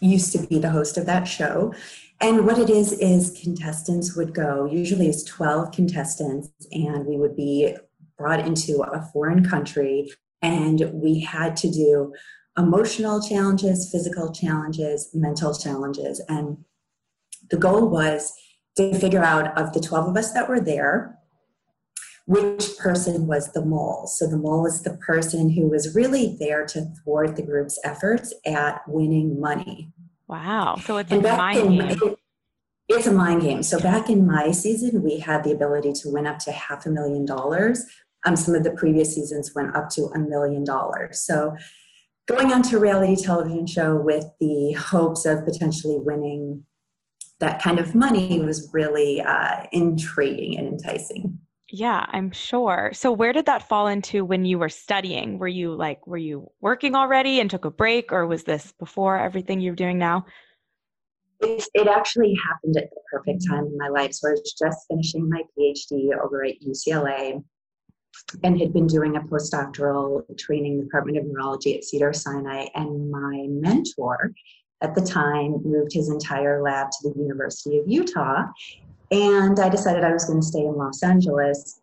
used 0.02 0.32
to 0.32 0.48
be 0.48 0.60
the 0.60 0.72
host 0.72 0.98
of 0.98 1.06
that 1.06 1.26
show. 1.26 1.74
And 2.22 2.46
what 2.46 2.58
it 2.58 2.70
is, 2.70 2.94
is 2.94 3.40
contestants 3.42 4.16
would 4.16 4.34
go, 4.34 4.66
usually 4.66 5.08
it's 5.08 5.24
12 5.24 5.72
contestants, 5.72 6.50
and 6.72 7.06
we 7.06 7.18
would 7.18 7.36
be 7.36 7.76
brought 8.18 8.46
into 8.46 8.82
a 8.82 9.02
foreign 9.14 9.48
country 9.48 10.12
and 10.42 10.92
we 10.94 11.20
had 11.20 11.56
to 11.58 11.70
do 11.72 12.14
emotional 12.58 13.22
challenges, 13.22 13.90
physical 13.92 14.32
challenges, 14.32 15.10
mental 15.14 15.54
challenges. 15.54 16.22
And 16.28 16.58
the 17.50 17.58
goal 17.58 17.90
was 17.90 18.34
to 18.78 18.98
figure 19.00 19.24
out 19.24 19.58
of 19.58 19.74
the 19.74 19.80
12 19.80 20.10
of 20.10 20.18
us 20.18 20.34
that 20.34 20.50
were 20.50 20.60
there, 20.60 21.18
which 22.26 22.78
person 22.78 23.28
was 23.28 23.52
the 23.54 23.66
mole. 23.66 24.08
So 24.08 24.28
the 24.28 24.38
mole 24.38 24.66
is 24.66 24.82
the 24.84 24.98
person 24.98 25.50
who 25.50 25.68
was 25.68 25.96
really 25.96 26.38
there 26.40 26.66
to 26.68 26.86
thwart 27.04 27.36
the 27.36 27.44
group's 27.44 27.80
efforts 27.84 28.34
at 28.46 28.82
winning 28.88 29.40
money. 29.40 29.92
Wow. 30.28 30.78
So 30.84 30.98
it's 30.98 31.12
a 31.12 31.22
mind 31.22 31.60
in, 31.60 31.78
game. 31.78 31.90
It, 31.90 32.20
it's 32.88 33.08
a 33.08 33.12
mind 33.12 33.42
game. 33.42 33.64
So 33.64 33.80
back 33.80 34.10
in 34.10 34.26
my 34.26 34.52
season, 34.52 35.04
we 35.04 35.20
had 35.20 35.44
the 35.44 35.52
ability 35.52 35.94
to 35.94 36.10
win 36.10 36.28
up 36.28 36.40
to 36.40 36.52
half 36.52 36.86
a 36.86 36.90
million 36.90 37.26
dollars. 37.26 37.84
Um, 38.26 38.36
some 38.36 38.56
of 38.56 38.64
the 38.64 38.72
previous 38.72 39.16
seasons 39.16 39.54
went 39.56 39.76
up 39.76 39.90
to 39.92 40.06
a 40.14 40.20
million 40.20 40.64
dollars. 40.64 41.22
So 41.22 41.56
going 42.30 42.54
onto 42.54 42.78
a 42.78 42.80
reality 42.80 43.16
television 43.16 43.66
show 43.66 43.96
with 43.96 44.26
the 44.40 44.72
hopes 44.74 45.26
of 45.26 45.44
potentially 45.46 45.98
winning 45.98 46.64
that 47.40 47.62
kind 47.62 47.80
of 47.80 47.96
money 47.96 48.40
was 48.40 48.70
really 48.72 49.20
uh, 49.22 49.64
intriguing 49.72 50.58
and 50.60 50.68
enticing. 50.68 51.40
Yeah, 51.72 52.06
I'm 52.10 52.32
sure. 52.32 52.92
So 52.94 53.12
where 53.12 53.34
did 53.34 53.48
that 53.48 53.68
fall 53.68 53.88
into 53.88 54.26
when 54.26 54.46
you 54.46 54.60
were 54.60 54.70
studying? 54.70 55.40
Were 55.40 55.48
you 55.48 55.74
like 55.74 56.06
were 56.06 56.18
you 56.18 56.50
working 56.62 56.96
already 56.96 57.40
and 57.40 57.50
took 57.50 57.66
a 57.66 57.72
break 57.72 58.12
or 58.12 58.28
was 58.28 58.44
this 58.44 58.74
before 58.80 59.18
everything 59.18 59.60
you're 59.60 59.76
doing 59.76 59.98
now? 59.98 60.26
It, 61.42 61.66
it 61.74 61.88
actually 61.88 62.36
happened 62.48 62.78
at 62.78 62.90
the 62.90 63.02
perfect 63.12 63.48
time 63.48 63.66
in 63.66 63.78
my 63.78 63.88
life. 63.88 64.14
So 64.14 64.28
I 64.28 64.32
was 64.32 64.56
just 64.60 64.86
finishing 64.88 65.30
my 65.30 65.42
PhD 65.58 66.10
over 66.22 66.44
at 66.44 66.56
UCLA 66.62 67.44
and 68.44 68.60
had 68.60 68.74
been 68.74 68.88
doing 68.88 69.16
a 69.16 69.22
postdoctoral 69.22 70.24
training 70.38 70.74
in 70.74 70.78
the 70.80 70.84
Department 70.86 71.18
of 71.18 71.26
Neurology 71.26 71.76
at 71.76 71.84
Cedars-Sinai. 71.84 72.68
And 72.76 73.10
my 73.12 73.48
mentor 73.50 74.32
at 74.82 74.96
the 74.96 75.02
time 75.02 75.62
moved 75.64 75.94
his 75.94 76.10
entire 76.10 76.62
lab 76.62 76.88
to 76.92 77.10
the 77.10 77.20
University 77.20 77.80
of 77.80 77.88
Utah. 77.88 78.46
And 79.12 79.60
I 79.60 79.70
decided 79.70 80.04
I 80.04 80.14
was 80.14 80.26
going 80.26 80.42
to 80.42 80.46
stay 80.46 80.62
in 80.62 80.76
Los 80.76 81.04
Angeles. 81.04 81.82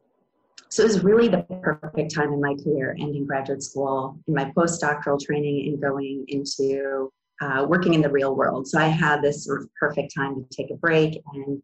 So 0.69 0.83
it 0.83 0.87
was 0.87 1.05
really 1.05 1.29
the 1.29 1.43
perfect 1.63 2.15
time 2.15 2.33
in 2.33 2.41
my 2.41 2.55
career, 2.63 2.97
ending 2.99 3.27
graduate 3.27 3.63
school, 3.63 4.19
in 4.27 4.35
my 4.35 4.53
postdoctoral 4.57 5.21
training, 5.21 5.69
and 5.69 5.81
going 5.81 6.25
into 6.29 7.13
uh, 7.41 7.67
working 7.69 7.95
in 7.95 8.03
the 8.03 8.11
real 8.11 8.35
world. 8.35 8.67
So 8.67 8.79
I 8.79 8.89
had 8.89 9.23
this 9.23 9.45
sort 9.45 9.63
of 9.63 9.69
perfect 9.79 10.15
time 10.15 10.35
to 10.35 10.57
take 10.57 10.71
a 10.71 10.75
break 10.75 11.23
and 11.35 11.63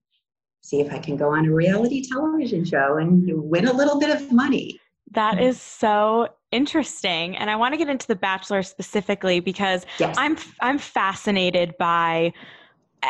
see 0.63 0.81
if 0.81 0.93
I 0.93 0.99
can 0.99 1.17
go 1.17 1.35
on 1.35 1.47
a 1.47 1.53
reality 1.53 2.03
television 2.03 2.65
show 2.65 2.97
and 2.97 3.29
win 3.51 3.67
a 3.67 3.73
little 3.73 3.99
bit 3.99 4.11
of 4.11 4.33
money. 4.33 4.81
That 5.11 5.43
is 5.43 5.61
so 5.61 6.29
interesting, 6.53 7.37
and 7.37 7.51
I 7.51 7.57
want 7.57 7.75
to 7.75 7.79
get 7.79 7.89
into 7.89 8.07
The 8.07 8.17
Bachelor 8.17 8.63
specifically 8.63 9.41
because 9.41 9.85
yes. 9.99 10.17
I'm 10.17 10.39
I'm 10.61 10.79
fascinated 10.79 11.77
by 11.79 12.33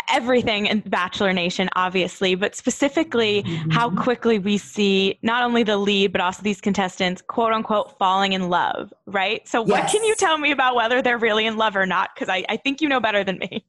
everything 0.09 0.67
in 0.67 0.81
Bachelor 0.81 1.33
Nation, 1.33 1.69
obviously, 1.77 2.35
but 2.35 2.55
specifically 2.55 3.43
mm-hmm. 3.43 3.71
how 3.71 3.91
quickly 3.91 4.39
we 4.39 4.59
see 4.59 5.19
not 5.23 5.43
only 5.43 5.63
the 5.63 5.77
lead, 5.77 6.13
but 6.13 6.21
also 6.21 6.43
these 6.43 6.61
contestants, 6.61 7.23
quote 7.23 7.53
unquote, 7.53 7.97
falling 7.99 8.33
in 8.33 8.49
love, 8.49 8.93
right? 9.07 9.47
So, 9.47 9.65
yes. 9.65 9.71
what 9.71 9.91
can 9.91 10.03
you 10.05 10.15
tell 10.17 10.39
me 10.39 10.51
about 10.51 10.75
whether 10.75 11.03
they're 11.03 11.19
really 11.19 11.47
in 11.47 11.57
love 11.57 11.77
or 11.77 11.87
not? 11.87 12.11
Because 12.15 12.29
I, 12.29 12.45
I 12.49 12.57
think 12.57 12.81
you 12.81 12.89
know 12.89 13.01
better 13.01 13.23
than 13.23 13.39
me. 13.39 13.65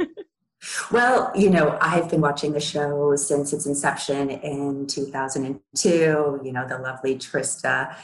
well, 0.90 1.30
you 1.34 1.50
know, 1.50 1.78
I've 1.80 2.10
been 2.10 2.20
watching 2.20 2.52
the 2.52 2.60
show 2.60 3.14
since 3.16 3.52
its 3.52 3.66
inception 3.66 4.30
in 4.30 4.86
2002, 4.86 6.40
you 6.42 6.52
know, 6.52 6.66
the 6.66 6.78
lovely 6.78 7.16
Trista. 7.16 7.94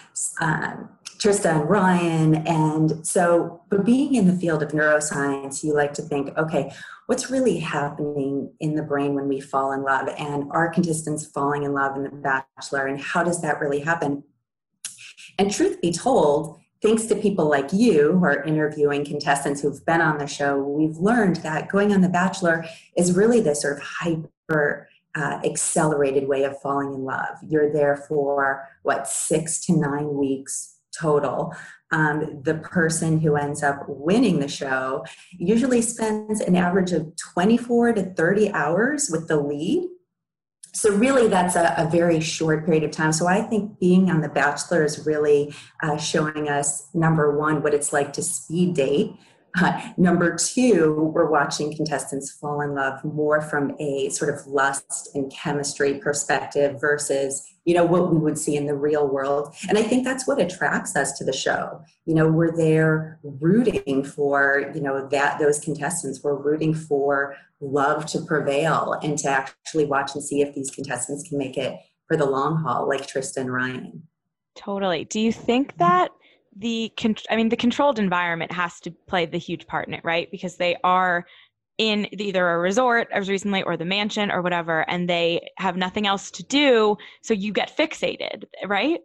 Um, 0.41 0.89
Trista 1.19 1.61
and 1.61 1.71
Ryan. 1.71 2.35
And 2.47 3.07
so, 3.07 3.63
but 3.71 3.85
being 3.85 4.15
in 4.15 4.27
the 4.27 4.35
field 4.35 4.63
of 4.63 4.73
neuroscience, 4.73 5.65
you 5.65 5.75
like 5.75 5.95
to 5.95 6.03
think, 6.03 6.37
okay, 6.37 6.73
what's 7.07 7.31
really 7.31 7.59
happening 7.59 8.53
in 8.61 8.75
the 8.75 8.83
brain 8.83 9.15
when 9.15 9.29
we 9.29 9.41
fall 9.41 9.73
in 9.73 9.83
love? 9.83 10.09
And 10.19 10.51
are 10.51 10.69
contestants 10.71 11.27
falling 11.27 11.63
in 11.63 11.73
love 11.73 11.97
in 11.97 12.03
The 12.03 12.11
Bachelor? 12.11 12.87
And 12.87 13.01
how 13.01 13.25
does 13.25 13.41
that 13.43 13.61
really 13.61 13.81
happen? 13.81 14.25
And 15.39 15.51
truth 15.51 15.81
be 15.81 15.93
told, 15.93 16.61
thanks 16.85 17.07
to 17.07 17.17
people 17.17 17.49
like 17.49 17.73
you 17.73 18.13
who 18.13 18.25
are 18.27 18.45
interviewing 18.45 19.07
contestants 19.07 19.63
who've 19.63 19.85
been 19.87 20.03
on 20.03 20.19
the 20.19 20.27
show, 20.27 20.59
we've 20.59 20.99
learned 20.99 21.37
that 21.37 21.71
going 21.71 21.95
on 21.95 22.03
The 22.03 22.11
Bachelor 22.11 22.67
is 22.95 23.17
really 23.17 23.41
this 23.41 23.63
sort 23.63 23.79
of 23.79 23.83
hyper 23.83 24.87
uh, 25.15 25.41
accelerated 25.43 26.29
way 26.29 26.45
of 26.45 26.61
falling 26.61 26.93
in 26.93 27.05
love. 27.05 27.39
You're 27.43 27.73
there 27.73 27.97
for 27.97 28.69
what, 28.83 29.09
six 29.09 29.65
to 29.65 29.73
nine 29.75 30.13
weeks 30.15 30.77
total. 31.01 31.55
Um, 31.91 32.43
the 32.43 32.57
person 32.57 33.19
who 33.19 33.37
ends 33.37 33.63
up 33.63 33.87
winning 33.89 34.41
the 34.41 34.49
show 34.49 35.07
usually 35.33 35.81
spends 35.81 36.43
an 36.43 36.55
average 36.55 36.93
of 36.93 37.15
24 37.17 37.95
to 37.95 38.03
30 38.11 38.51
hours 38.51 39.09
with 39.11 39.27
the 39.27 39.39
lead. 39.39 39.89
So, 40.75 40.95
really, 40.95 41.29
that's 41.29 41.55
a, 41.55 41.73
a 41.79 41.89
very 41.89 42.21
short 42.21 42.67
period 42.67 42.83
of 42.83 42.91
time. 42.91 43.13
So, 43.13 43.27
I 43.29 43.43
think 43.43 43.79
being 43.79 44.11
on 44.11 44.21
The 44.21 44.29
Bachelor 44.29 44.85
is 44.85 45.07
really 45.07 45.55
uh, 45.83 45.97
showing 45.97 46.49
us 46.49 46.89
number 46.93 47.39
one, 47.39 47.63
what 47.63 47.75
it's 47.75 47.93
like 47.93 48.13
to 48.15 48.23
speed 48.23 48.75
date. 48.75 49.15
Number 49.97 50.35
two, 50.35 51.13
we're 51.15 51.31
watching 51.31 51.75
contestants 51.75 52.33
fall 52.33 52.61
in 52.61 52.75
love 52.75 53.05
more 53.05 53.41
from 53.41 53.77
a 53.79 54.09
sort 54.11 54.35
of 54.35 54.47
lust 54.47 55.11
and 55.15 55.33
chemistry 55.33 55.99
perspective 55.99 56.81
versus 56.81 57.43
you 57.65 57.75
know 57.75 57.85
what 57.85 58.13
we 58.13 58.19
would 58.19 58.37
see 58.37 58.57
in 58.57 58.67
the 58.67 58.75
real 58.75 59.09
world. 59.09 59.55
And 59.69 59.79
i 59.79 59.83
think 59.83 60.05
that's 60.05 60.27
what 60.27 60.41
attracts 60.41 60.97
us 60.97 61.17
to 61.19 61.25
the 61.25 61.33
show. 61.33 61.81
You 62.05 62.15
know 62.15 62.29
we're 62.29 62.57
there 62.57 63.21
rooting 63.23 64.05
for 64.05 64.73
you 64.75 64.81
know 64.81 65.09
that 65.09 65.39
those 65.39 65.61
contestants. 65.61 66.23
We're 66.23 66.35
rooting 66.35 66.75
for 66.75 67.37
love 67.61 68.07
to 68.07 68.21
prevail 68.23 68.99
and 69.03 69.17
to 69.19 69.29
actually 69.29 69.87
watch 69.87 70.15
and 70.15 70.23
see 70.23 70.43
if 70.43 70.55
these 70.55 70.71
contestants 70.71 71.29
can 71.29 71.39
make 71.39 71.57
it 71.57 71.79
for 72.07 72.17
the 72.17 72.27
long 72.27 72.57
haul 72.57 72.89
like 72.89 73.07
Trista 73.07 73.39
and 73.39 73.53
ryan. 73.53 74.03
Totally. 74.57 75.05
Do 75.05 75.21
you 75.21 75.33
think 75.33 75.77
that 75.79 76.11
the 76.57 76.93
i 77.31 77.37
mean 77.37 77.49
the 77.49 77.57
controlled 77.57 77.99
environment 77.99 78.53
has 78.53 78.81
to 78.81 78.91
play 79.09 79.27
the 79.27 79.39
huge 79.39 79.67
part 79.67 79.89
in 79.89 79.95
it 79.95 80.05
right? 80.05 80.31
Because 80.31 80.57
they 80.57 80.77
are 80.85 81.27
in 81.77 82.07
either 82.21 82.49
a 82.49 82.59
resort 82.59 83.09
as 83.13 83.29
recently 83.29 83.63
or 83.63 83.77
the 83.77 83.85
mansion 83.85 84.31
or 84.31 84.43
whatever 84.43 84.89
and 84.89 85.11
they 85.11 85.49
have 85.57 85.77
nothing 85.77 86.07
else 86.07 86.31
to 86.31 86.45
do 86.45 86.97
so 87.23 87.35
you 87.35 87.53
get 87.53 87.77
fixated 87.77 88.45
right? 88.67 89.01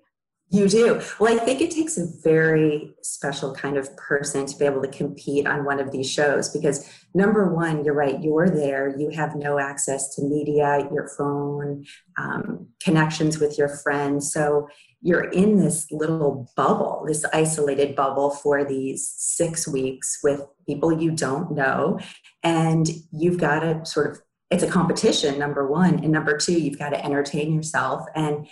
You 0.51 0.68
do. 0.68 1.01
Well 1.20 1.34
i 1.34 1.44
think 1.44 1.62
it 1.62 1.72
takes 1.72 1.98
a 1.98 2.06
very 2.24 2.94
special 3.01 3.56
kind 3.56 3.77
of 3.77 3.96
person 3.98 4.46
to 4.46 4.58
be 4.58 4.65
able 4.65 4.82
to 4.82 4.88
compete 4.88 5.48
on 5.48 5.65
one 5.65 5.79
of 5.79 5.91
these 5.91 6.12
shows 6.12 6.50
because 6.50 6.88
number 7.13 7.53
one 7.53 7.84
you're 7.84 7.96
right 7.96 8.22
you're 8.22 8.50
there 8.50 8.96
you 8.98 9.10
have 9.10 9.36
no 9.36 9.60
access 9.60 10.15
to 10.15 10.24
media 10.24 10.88
your 10.91 11.08
phone 11.18 11.86
um, 12.18 12.68
connections 12.84 13.39
with 13.39 13.58
your 13.58 13.70
friends 13.70 14.32
so 14.32 14.68
you're 15.01 15.29
in 15.29 15.58
this 15.58 15.91
little 15.91 16.51
bubble, 16.56 17.06
this 17.08 17.25
isolated 17.34 17.96
bubble 17.96 18.29
for 18.29 18.65
these 18.65 19.08
six 19.08 19.68
weeks 19.68 20.20
with 20.24 20.41
people 20.68 20.91
you 20.91 21.12
don't 21.12 21.51
know. 21.51 22.00
And 22.44 22.89
you've 23.12 23.38
got 23.38 23.62
to 23.62 23.86
sort 23.86 24.12
of, 24.12 24.22
it's 24.50 24.63
a 24.63 24.70
competition, 24.70 25.39
number 25.39 25.68
one. 25.68 25.96
And 25.96 26.12
number 26.12 26.38
two, 26.38 26.60
you've 26.60 26.79
got 26.79 26.89
to 26.89 27.03
entertain 27.03 27.53
yourself. 27.53 28.06
And 28.15 28.48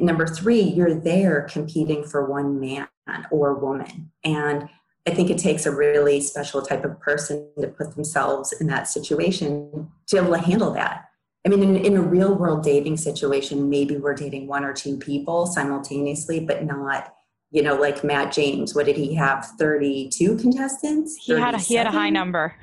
number 0.00 0.26
three, 0.26 0.62
you're 0.62 0.94
there 0.94 1.42
competing 1.42 2.04
for 2.04 2.28
one 2.28 2.58
man 2.58 2.88
or 3.30 3.54
woman. 3.54 4.10
And 4.24 4.68
I 5.06 5.10
think 5.10 5.30
it 5.30 5.38
takes 5.38 5.66
a 5.66 5.70
really 5.74 6.20
special 6.20 6.62
type 6.62 6.84
of 6.84 6.98
person 7.00 7.50
to 7.60 7.68
put 7.68 7.94
themselves 7.94 8.52
in 8.52 8.66
that 8.68 8.88
situation 8.88 9.90
to 10.06 10.16
be 10.16 10.22
able 10.22 10.34
to 10.34 10.40
handle 10.40 10.72
that. 10.72 11.03
I 11.46 11.50
mean, 11.50 11.62
in, 11.62 11.76
in 11.76 11.96
a 11.96 12.00
real 12.00 12.34
world 12.34 12.62
dating 12.64 12.96
situation, 12.96 13.68
maybe 13.68 13.96
we're 13.96 14.14
dating 14.14 14.46
one 14.46 14.64
or 14.64 14.72
two 14.72 14.96
people 14.96 15.46
simultaneously, 15.46 16.40
but 16.40 16.64
not, 16.64 17.14
you 17.50 17.62
know, 17.62 17.74
like 17.74 18.02
Matt 18.02 18.32
James. 18.32 18.74
What 18.74 18.86
did 18.86 18.96
he 18.96 19.14
have? 19.14 19.44
32 19.58 20.38
contestants? 20.38 21.16
He 21.16 21.32
had 21.32 21.54
a, 21.54 21.58
he 21.58 21.74
had 21.74 21.86
a 21.86 21.90
high 21.90 22.08
number. 22.08 22.54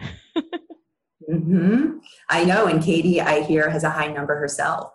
mm-hmm. 1.31 1.97
I 2.29 2.43
know. 2.43 2.65
And 2.65 2.81
Katie, 2.81 3.21
I 3.21 3.41
hear, 3.41 3.69
has 3.69 3.83
a 3.83 3.91
high 3.91 4.11
number 4.11 4.35
herself. 4.35 4.91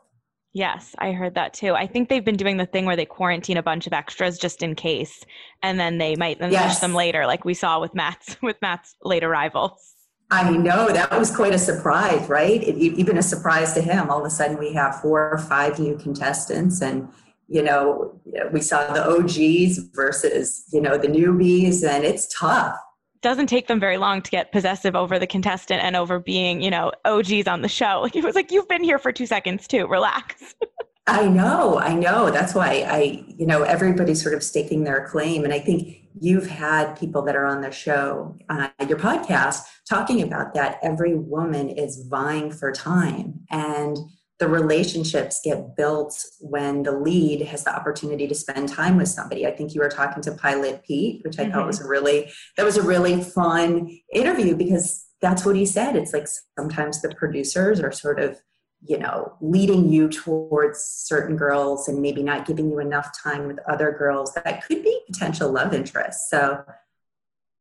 Yes, 0.56 0.94
I 0.98 1.12
heard 1.12 1.34
that 1.34 1.52
too. 1.52 1.74
I 1.74 1.86
think 1.86 2.08
they've 2.08 2.24
been 2.24 2.38
doing 2.38 2.56
the 2.56 2.64
thing 2.64 2.86
where 2.86 2.96
they 2.96 3.04
quarantine 3.04 3.58
a 3.58 3.62
bunch 3.62 3.86
of 3.86 3.92
extras 3.92 4.38
just 4.38 4.62
in 4.62 4.74
case, 4.74 5.22
and 5.62 5.78
then 5.78 5.98
they 5.98 6.16
might 6.16 6.38
then 6.38 6.50
yes. 6.50 6.80
them 6.80 6.94
later, 6.94 7.26
like 7.26 7.44
we 7.44 7.52
saw 7.52 7.78
with 7.78 7.94
Matt's 7.94 8.38
with 8.42 8.56
Matt's 8.62 8.96
late 9.02 9.22
arrivals. 9.22 9.95
I 10.30 10.50
know 10.50 10.88
that 10.88 11.16
was 11.16 11.34
quite 11.34 11.54
a 11.54 11.58
surprise, 11.58 12.28
right? 12.28 12.62
It, 12.62 12.76
even 12.76 13.16
a 13.16 13.22
surprise 13.22 13.74
to 13.74 13.82
him. 13.82 14.10
All 14.10 14.20
of 14.20 14.26
a 14.26 14.30
sudden, 14.30 14.58
we 14.58 14.72
have 14.72 15.00
four 15.00 15.30
or 15.30 15.38
five 15.38 15.78
new 15.78 15.96
contestants, 15.96 16.82
and 16.82 17.08
you 17.48 17.62
know, 17.62 18.20
we 18.52 18.60
saw 18.60 18.92
the 18.92 19.08
OGs 19.08 19.78
versus 19.94 20.64
you 20.72 20.80
know 20.80 20.98
the 20.98 21.06
newbies, 21.06 21.86
and 21.86 22.04
it's 22.04 22.26
tough. 22.36 22.76
Doesn't 23.22 23.46
take 23.46 23.68
them 23.68 23.80
very 23.80 23.98
long 23.98 24.20
to 24.22 24.30
get 24.30 24.52
possessive 24.52 24.94
over 24.96 25.18
the 25.18 25.26
contestant 25.26 25.82
and 25.82 25.96
over 25.96 26.18
being, 26.18 26.60
you 26.60 26.70
know, 26.70 26.92
OGs 27.04 27.48
on 27.48 27.62
the 27.62 27.68
show. 27.68 28.00
Like 28.02 28.16
it 28.16 28.24
was 28.24 28.34
like 28.34 28.50
you've 28.50 28.68
been 28.68 28.84
here 28.84 28.98
for 28.98 29.12
two 29.12 29.26
seconds 29.26 29.66
too. 29.66 29.86
Relax. 29.86 30.54
I 31.06 31.28
know, 31.28 31.78
I 31.78 31.94
know. 31.94 32.30
That's 32.30 32.54
why 32.54 32.84
I, 32.88 33.24
you 33.28 33.46
know, 33.46 33.62
everybody's 33.62 34.20
sort 34.20 34.34
of 34.34 34.42
staking 34.42 34.82
their 34.84 35.06
claim. 35.06 35.44
And 35.44 35.52
I 35.52 35.60
think 35.60 35.98
you've 36.20 36.48
had 36.48 36.98
people 36.98 37.22
that 37.22 37.36
are 37.36 37.46
on 37.46 37.60
the 37.60 37.70
show, 37.70 38.36
uh, 38.48 38.68
your 38.88 38.98
podcast, 38.98 39.60
talking 39.88 40.22
about 40.22 40.54
that. 40.54 40.78
Every 40.82 41.14
woman 41.14 41.68
is 41.68 42.06
vying 42.08 42.50
for 42.50 42.72
time. 42.72 43.40
And 43.50 43.96
the 44.38 44.48
relationships 44.48 45.40
get 45.42 45.76
built 45.76 46.22
when 46.40 46.82
the 46.82 46.92
lead 46.92 47.40
has 47.42 47.64
the 47.64 47.74
opportunity 47.74 48.26
to 48.26 48.34
spend 48.34 48.68
time 48.68 48.96
with 48.96 49.08
somebody. 49.08 49.46
I 49.46 49.52
think 49.52 49.74
you 49.74 49.80
were 49.80 49.88
talking 49.88 50.22
to 50.24 50.32
Pilot 50.32 50.82
Pete, 50.84 51.22
which 51.24 51.38
I 51.38 51.44
mm-hmm. 51.44 51.52
thought 51.52 51.66
was 51.66 51.80
a 51.80 51.88
really 51.88 52.30
that 52.56 52.64
was 52.64 52.76
a 52.76 52.82
really 52.82 53.22
fun 53.22 53.96
interview 54.12 54.54
because 54.54 55.06
that's 55.22 55.46
what 55.46 55.56
he 55.56 55.64
said. 55.64 55.96
It's 55.96 56.12
like 56.12 56.26
sometimes 56.58 57.00
the 57.00 57.14
producers 57.14 57.80
are 57.80 57.92
sort 57.92 58.20
of 58.20 58.38
you 58.84 58.98
know 58.98 59.32
leading 59.40 59.88
you 59.88 60.08
towards 60.08 60.80
certain 60.80 61.36
girls 61.36 61.88
and 61.88 62.00
maybe 62.00 62.22
not 62.22 62.46
giving 62.46 62.70
you 62.70 62.78
enough 62.78 63.10
time 63.22 63.46
with 63.46 63.58
other 63.68 63.92
girls 63.92 64.32
that 64.34 64.64
could 64.64 64.82
be 64.82 65.00
potential 65.06 65.50
love 65.50 65.72
interests. 65.72 66.28
So 66.30 66.64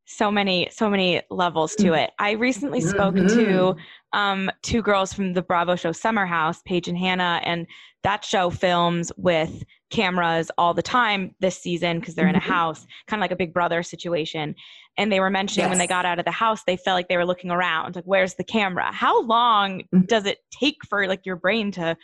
so 0.06 0.30
many 0.30 0.68
so 0.70 0.88
many 0.88 1.20
levels 1.30 1.74
to 1.74 1.92
it 1.92 2.12
i 2.18 2.32
recently 2.32 2.80
spoke 2.80 3.14
mm-hmm. 3.14 3.26
to 3.26 3.76
um, 4.12 4.50
two 4.62 4.80
girls 4.80 5.12
from 5.12 5.34
the 5.34 5.42
bravo 5.42 5.76
show 5.76 5.92
summer 5.92 6.24
house 6.24 6.62
paige 6.64 6.88
and 6.88 6.96
hannah 6.96 7.40
and 7.44 7.66
that 8.02 8.24
show 8.24 8.50
films 8.50 9.10
with 9.16 9.64
cameras 9.90 10.50
all 10.58 10.72
the 10.74 10.82
time 10.82 11.34
this 11.40 11.58
season 11.58 11.98
because 11.98 12.14
they're 12.14 12.28
in 12.28 12.36
a 12.36 12.40
mm-hmm. 12.40 12.52
house 12.52 12.86
kind 13.06 13.20
of 13.20 13.22
like 13.22 13.32
a 13.32 13.36
big 13.36 13.52
brother 13.52 13.82
situation 13.82 14.54
and 14.96 15.12
they 15.12 15.20
were 15.20 15.30
mentioning 15.30 15.64
yes. 15.64 15.70
when 15.70 15.78
they 15.78 15.86
got 15.86 16.04
out 16.04 16.18
of 16.18 16.24
the 16.24 16.30
house 16.30 16.62
they 16.64 16.76
felt 16.76 16.94
like 16.94 17.08
they 17.08 17.16
were 17.16 17.26
looking 17.26 17.50
around 17.50 17.96
like 17.96 18.04
where's 18.04 18.34
the 18.34 18.44
camera 18.44 18.92
how 18.92 19.22
long 19.22 19.80
mm-hmm. 19.80 20.00
does 20.02 20.24
it 20.24 20.38
take 20.50 20.76
for 20.88 21.06
like 21.06 21.26
your 21.26 21.36
brain 21.36 21.70
to 21.70 21.96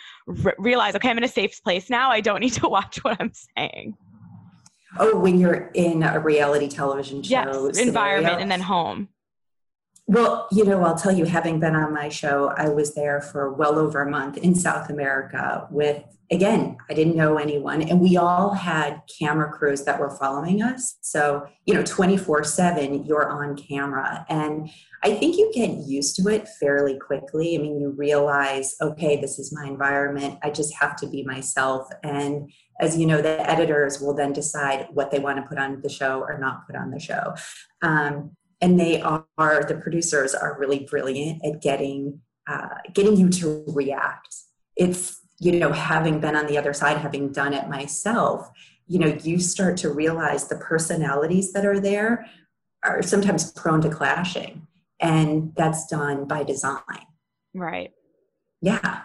realize 0.58 0.94
okay 0.94 1.08
i'm 1.08 1.18
in 1.18 1.24
a 1.24 1.28
safe 1.28 1.62
place 1.62 1.88
now 1.88 2.10
i 2.10 2.20
don't 2.20 2.40
need 2.40 2.52
to 2.52 2.68
watch 2.68 3.02
what 3.04 3.16
i'm 3.20 3.32
saying 3.56 3.96
Oh, 4.98 5.18
when 5.18 5.38
you're 5.38 5.70
in 5.74 6.02
a 6.02 6.20
reality 6.20 6.68
television 6.68 7.22
show 7.22 7.66
yes, 7.66 7.78
environment 7.78 8.40
and 8.40 8.50
then 8.50 8.60
home. 8.60 9.08
Well, 10.06 10.48
you 10.50 10.64
know, 10.64 10.82
I'll 10.82 10.96
tell 10.96 11.12
you, 11.12 11.24
having 11.24 11.60
been 11.60 11.76
on 11.76 11.94
my 11.94 12.08
show, 12.08 12.52
I 12.56 12.68
was 12.68 12.94
there 12.94 13.20
for 13.20 13.52
well 13.52 13.78
over 13.78 14.02
a 14.02 14.10
month 14.10 14.36
in 14.36 14.54
South 14.54 14.90
America 14.90 15.68
with, 15.70 16.02
again, 16.30 16.76
I 16.90 16.94
didn't 16.94 17.14
know 17.14 17.38
anyone, 17.38 17.82
and 17.82 18.00
we 18.00 18.16
all 18.16 18.52
had 18.52 19.02
camera 19.18 19.50
crews 19.52 19.84
that 19.84 20.00
were 20.00 20.10
following 20.10 20.60
us. 20.60 20.96
So, 21.02 21.46
you 21.66 21.74
know, 21.74 21.84
24 21.84 22.42
7, 22.42 23.04
you're 23.06 23.30
on 23.30 23.56
camera. 23.56 24.26
And 24.28 24.70
I 25.04 25.14
think 25.14 25.36
you 25.36 25.52
get 25.54 25.70
used 25.86 26.16
to 26.16 26.28
it 26.28 26.48
fairly 26.48 26.98
quickly. 26.98 27.56
I 27.56 27.62
mean, 27.62 27.80
you 27.80 27.90
realize, 27.90 28.74
okay, 28.80 29.20
this 29.20 29.38
is 29.38 29.52
my 29.52 29.66
environment. 29.66 30.38
I 30.42 30.50
just 30.50 30.74
have 30.74 30.96
to 30.96 31.06
be 31.06 31.22
myself. 31.22 31.88
And 32.02 32.52
as 32.80 32.98
you 32.98 33.06
know, 33.06 33.22
the 33.22 33.48
editors 33.48 34.00
will 34.00 34.14
then 34.14 34.32
decide 34.32 34.88
what 34.92 35.12
they 35.12 35.20
want 35.20 35.38
to 35.38 35.48
put 35.48 35.58
on 35.58 35.80
the 35.80 35.88
show 35.88 36.20
or 36.20 36.38
not 36.38 36.66
put 36.66 36.74
on 36.74 36.90
the 36.90 36.98
show. 36.98 37.34
Um, 37.82 38.36
and 38.62 38.80
they 38.80 39.02
are 39.02 39.26
the 39.36 39.78
producers 39.82 40.34
are 40.34 40.56
really 40.58 40.86
brilliant 40.88 41.44
at 41.44 41.60
getting 41.60 42.20
uh, 42.48 42.78
getting 42.94 43.16
you 43.16 43.28
to 43.28 43.64
react. 43.68 44.34
It's 44.76 45.20
you 45.38 45.52
know 45.58 45.72
having 45.72 46.20
been 46.20 46.36
on 46.36 46.46
the 46.46 46.56
other 46.56 46.72
side 46.72 46.96
having 46.98 47.32
done 47.32 47.52
it 47.52 47.68
myself 47.68 48.48
you 48.86 48.98
know 48.98 49.18
you 49.22 49.40
start 49.40 49.76
to 49.78 49.90
realize 49.90 50.48
the 50.48 50.56
personalities 50.56 51.52
that 51.52 51.66
are 51.66 51.80
there 51.80 52.26
are 52.84 53.02
sometimes 53.02 53.52
prone 53.52 53.80
to 53.82 53.88
clashing. 53.88 54.66
And 55.00 55.52
that's 55.56 55.86
done 55.88 56.26
by 56.26 56.44
design. 56.44 57.06
Right. 57.54 57.92
Yeah 58.60 59.02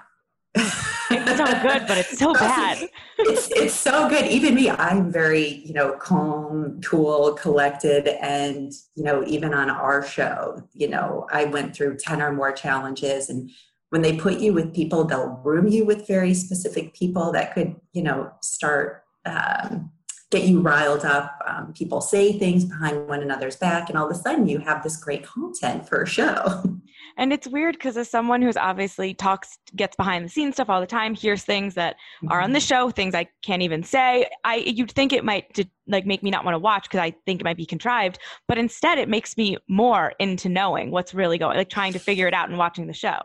it's 1.11 1.37
so 1.37 1.45
good, 1.61 1.87
but 1.87 1.97
it's 1.97 2.17
so 2.17 2.33
bad. 2.33 2.89
it's 3.19 3.49
it's 3.51 3.73
so 3.73 4.09
good. 4.09 4.25
Even 4.25 4.55
me, 4.55 4.69
I'm 4.69 5.11
very 5.11 5.63
you 5.65 5.73
know 5.73 5.93
calm, 5.93 6.81
cool, 6.81 7.33
collected, 7.33 8.07
and 8.21 8.71
you 8.95 9.03
know 9.03 9.23
even 9.25 9.53
on 9.53 9.69
our 9.69 10.05
show, 10.05 10.61
you 10.73 10.87
know 10.87 11.27
I 11.31 11.45
went 11.45 11.75
through 11.75 11.97
ten 11.97 12.21
or 12.21 12.31
more 12.31 12.51
challenges, 12.51 13.29
and 13.29 13.49
when 13.89 14.01
they 14.01 14.17
put 14.17 14.39
you 14.39 14.53
with 14.53 14.73
people, 14.73 15.03
they'll 15.03 15.41
room 15.43 15.67
you 15.67 15.85
with 15.85 16.07
very 16.07 16.33
specific 16.33 16.93
people 16.93 17.31
that 17.33 17.53
could 17.53 17.75
you 17.93 18.03
know 18.03 18.31
start. 18.41 19.03
Um, 19.25 19.91
get 20.29 20.43
you 20.43 20.59
riled 20.59 21.05
up. 21.05 21.39
Um, 21.47 21.71
people 21.71 22.01
say 22.01 22.37
things 22.37 22.65
behind 22.65 23.07
one 23.07 23.21
another's 23.21 23.55
back, 23.55 23.89
and 23.89 23.97
all 23.97 24.09
of 24.09 24.11
a 24.11 24.19
sudden 24.19 24.45
you 24.45 24.59
have 24.59 24.83
this 24.83 24.97
great 24.97 25.25
content 25.25 25.87
for 25.87 26.01
a 26.01 26.07
show. 26.07 26.63
And 27.17 27.33
it's 27.33 27.47
weird 27.47 27.75
because 27.75 27.97
as 27.97 28.09
someone 28.09 28.41
who's 28.41 28.57
obviously 28.57 29.13
talks, 29.13 29.57
gets 29.75 29.95
behind 29.95 30.23
the 30.23 30.29
scenes 30.29 30.55
stuff 30.55 30.69
all 30.69 30.79
the 30.79 30.87
time, 30.87 31.15
hears 31.15 31.43
things 31.43 31.73
that 31.73 31.95
mm-hmm. 31.95 32.31
are 32.31 32.41
on 32.41 32.51
the 32.51 32.59
mm-hmm. 32.59 32.67
show, 32.67 32.89
things 32.91 33.15
I 33.15 33.27
can't 33.41 33.63
even 33.63 33.83
say. 33.83 34.29
I 34.43 34.57
you'd 34.57 34.91
think 34.91 35.13
it 35.13 35.25
might 35.25 35.59
like 35.87 36.05
make 36.05 36.21
me 36.21 36.29
not 36.29 36.45
want 36.45 36.53
to 36.53 36.59
watch 36.59 36.83
because 36.83 36.99
I 36.99 37.15
think 37.25 37.41
it 37.41 37.43
might 37.43 37.57
be 37.57 37.65
contrived, 37.65 38.19
but 38.47 38.57
instead 38.57 38.99
it 38.99 39.09
makes 39.09 39.35
me 39.35 39.57
more 39.67 40.13
into 40.19 40.47
knowing 40.47 40.91
what's 40.91 41.13
really 41.13 41.37
going, 41.39 41.57
like 41.57 41.69
trying 41.69 41.93
to 41.93 41.99
figure 41.99 42.27
it 42.27 42.33
out 42.33 42.49
and 42.49 42.57
watching 42.57 42.87
the 42.87 42.93
show. 42.93 43.17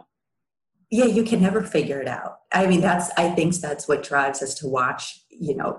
Yeah, 0.90 1.06
you 1.06 1.22
can 1.22 1.40
never 1.40 1.62
figure 1.62 2.00
it 2.00 2.08
out. 2.08 2.36
I 2.52 2.66
mean, 2.66 2.80
that's 2.80 3.10
I 3.18 3.30
think 3.30 3.54
that's 3.56 3.88
what 3.88 4.02
drives 4.02 4.42
us 4.42 4.54
to 4.56 4.68
watch. 4.68 5.20
You 5.30 5.56
know, 5.56 5.78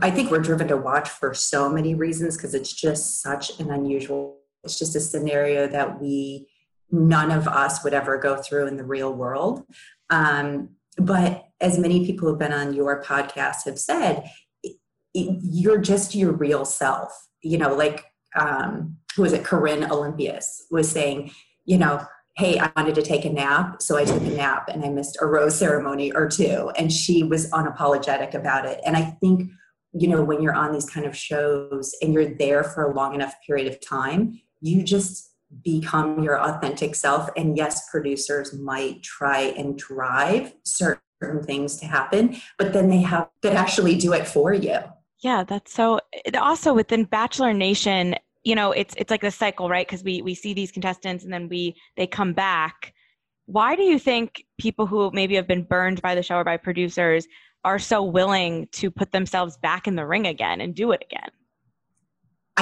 I 0.00 0.10
think 0.10 0.30
we're 0.30 0.40
driven 0.40 0.68
to 0.68 0.76
watch 0.76 1.08
for 1.08 1.34
so 1.34 1.68
many 1.68 1.94
reasons 1.94 2.36
because 2.36 2.54
it's 2.54 2.72
just 2.72 3.20
such 3.20 3.58
an 3.58 3.70
unusual. 3.70 4.38
It's 4.64 4.78
just 4.78 4.94
a 4.94 5.00
scenario 5.00 5.66
that 5.66 6.00
we 6.00 6.48
none 6.92 7.30
of 7.30 7.48
us 7.48 7.82
would 7.82 7.94
ever 7.94 8.18
go 8.18 8.36
through 8.36 8.66
in 8.66 8.76
the 8.76 8.84
real 8.84 9.12
world. 9.12 9.64
Um, 10.10 10.70
but 10.98 11.44
as 11.60 11.78
many 11.78 12.04
people 12.04 12.28
who've 12.28 12.38
been 12.38 12.52
on 12.52 12.74
your 12.74 13.02
podcast 13.02 13.64
have 13.64 13.78
said, 13.78 14.30
it, 14.62 14.76
it, 15.14 15.38
you're 15.42 15.80
just 15.80 16.14
your 16.14 16.32
real 16.32 16.64
self. 16.64 17.10
You 17.42 17.58
know, 17.58 17.74
like 17.74 18.04
um, 18.38 18.98
who 19.16 19.22
was 19.22 19.32
it? 19.32 19.44
Corinne 19.44 19.84
Olympios 19.84 20.62
was 20.70 20.88
saying, 20.88 21.32
you 21.64 21.78
know, 21.78 22.04
hey, 22.36 22.58
I 22.58 22.70
wanted 22.76 22.94
to 22.94 23.02
take 23.02 23.24
a 23.24 23.32
nap, 23.32 23.82
so 23.82 23.96
I 23.96 24.04
took 24.04 24.22
a 24.22 24.30
nap 24.30 24.68
and 24.68 24.84
I 24.84 24.88
missed 24.88 25.18
a 25.20 25.26
rose 25.26 25.58
ceremony 25.58 26.12
or 26.12 26.28
two, 26.28 26.70
and 26.76 26.92
she 26.92 27.22
was 27.22 27.50
unapologetic 27.50 28.34
about 28.34 28.64
it. 28.66 28.80
And 28.86 28.96
I 28.96 29.16
think 29.20 29.50
you 29.94 30.08
know 30.08 30.22
when 30.22 30.40
you're 30.42 30.54
on 30.54 30.72
these 30.72 30.88
kind 30.88 31.06
of 31.06 31.16
shows 31.16 31.94
and 32.00 32.14
you're 32.14 32.34
there 32.36 32.64
for 32.64 32.84
a 32.84 32.94
long 32.94 33.14
enough 33.14 33.34
period 33.46 33.70
of 33.70 33.78
time 33.86 34.40
you 34.62 34.82
just 34.82 35.31
become 35.62 36.22
your 36.22 36.40
authentic 36.40 36.94
self. 36.94 37.28
And 37.36 37.56
yes, 37.56 37.90
producers 37.90 38.52
might 38.52 39.02
try 39.02 39.40
and 39.40 39.78
drive 39.78 40.54
certain 40.64 41.42
things 41.42 41.76
to 41.76 41.86
happen, 41.86 42.36
but 42.58 42.72
then 42.72 42.88
they 42.88 43.02
have 43.02 43.28
to 43.42 43.52
actually 43.52 43.96
do 43.96 44.12
it 44.12 44.26
for 44.26 44.52
you. 44.52 44.78
Yeah, 45.20 45.44
that's 45.44 45.72
so 45.72 46.00
also 46.36 46.74
within 46.74 47.04
Bachelor 47.04 47.52
Nation, 47.52 48.16
you 48.42 48.56
know, 48.56 48.72
it's 48.72 48.94
it's 48.96 49.10
like 49.10 49.22
a 49.22 49.30
cycle, 49.30 49.68
right? 49.68 49.86
Because 49.86 50.02
we 50.02 50.20
we 50.22 50.34
see 50.34 50.52
these 50.52 50.72
contestants 50.72 51.22
and 51.22 51.32
then 51.32 51.48
we 51.48 51.76
they 51.96 52.06
come 52.06 52.32
back. 52.32 52.92
Why 53.46 53.76
do 53.76 53.82
you 53.82 53.98
think 53.98 54.44
people 54.58 54.86
who 54.86 55.10
maybe 55.12 55.36
have 55.36 55.46
been 55.46 55.62
burned 55.62 56.02
by 56.02 56.14
the 56.14 56.22
show 56.22 56.36
or 56.36 56.44
by 56.44 56.56
producers 56.56 57.26
are 57.64 57.78
so 57.78 58.02
willing 58.02 58.66
to 58.72 58.90
put 58.90 59.12
themselves 59.12 59.56
back 59.58 59.86
in 59.86 59.94
the 59.94 60.06
ring 60.06 60.26
again 60.26 60.60
and 60.60 60.74
do 60.74 60.90
it 60.92 61.04
again? 61.08 61.30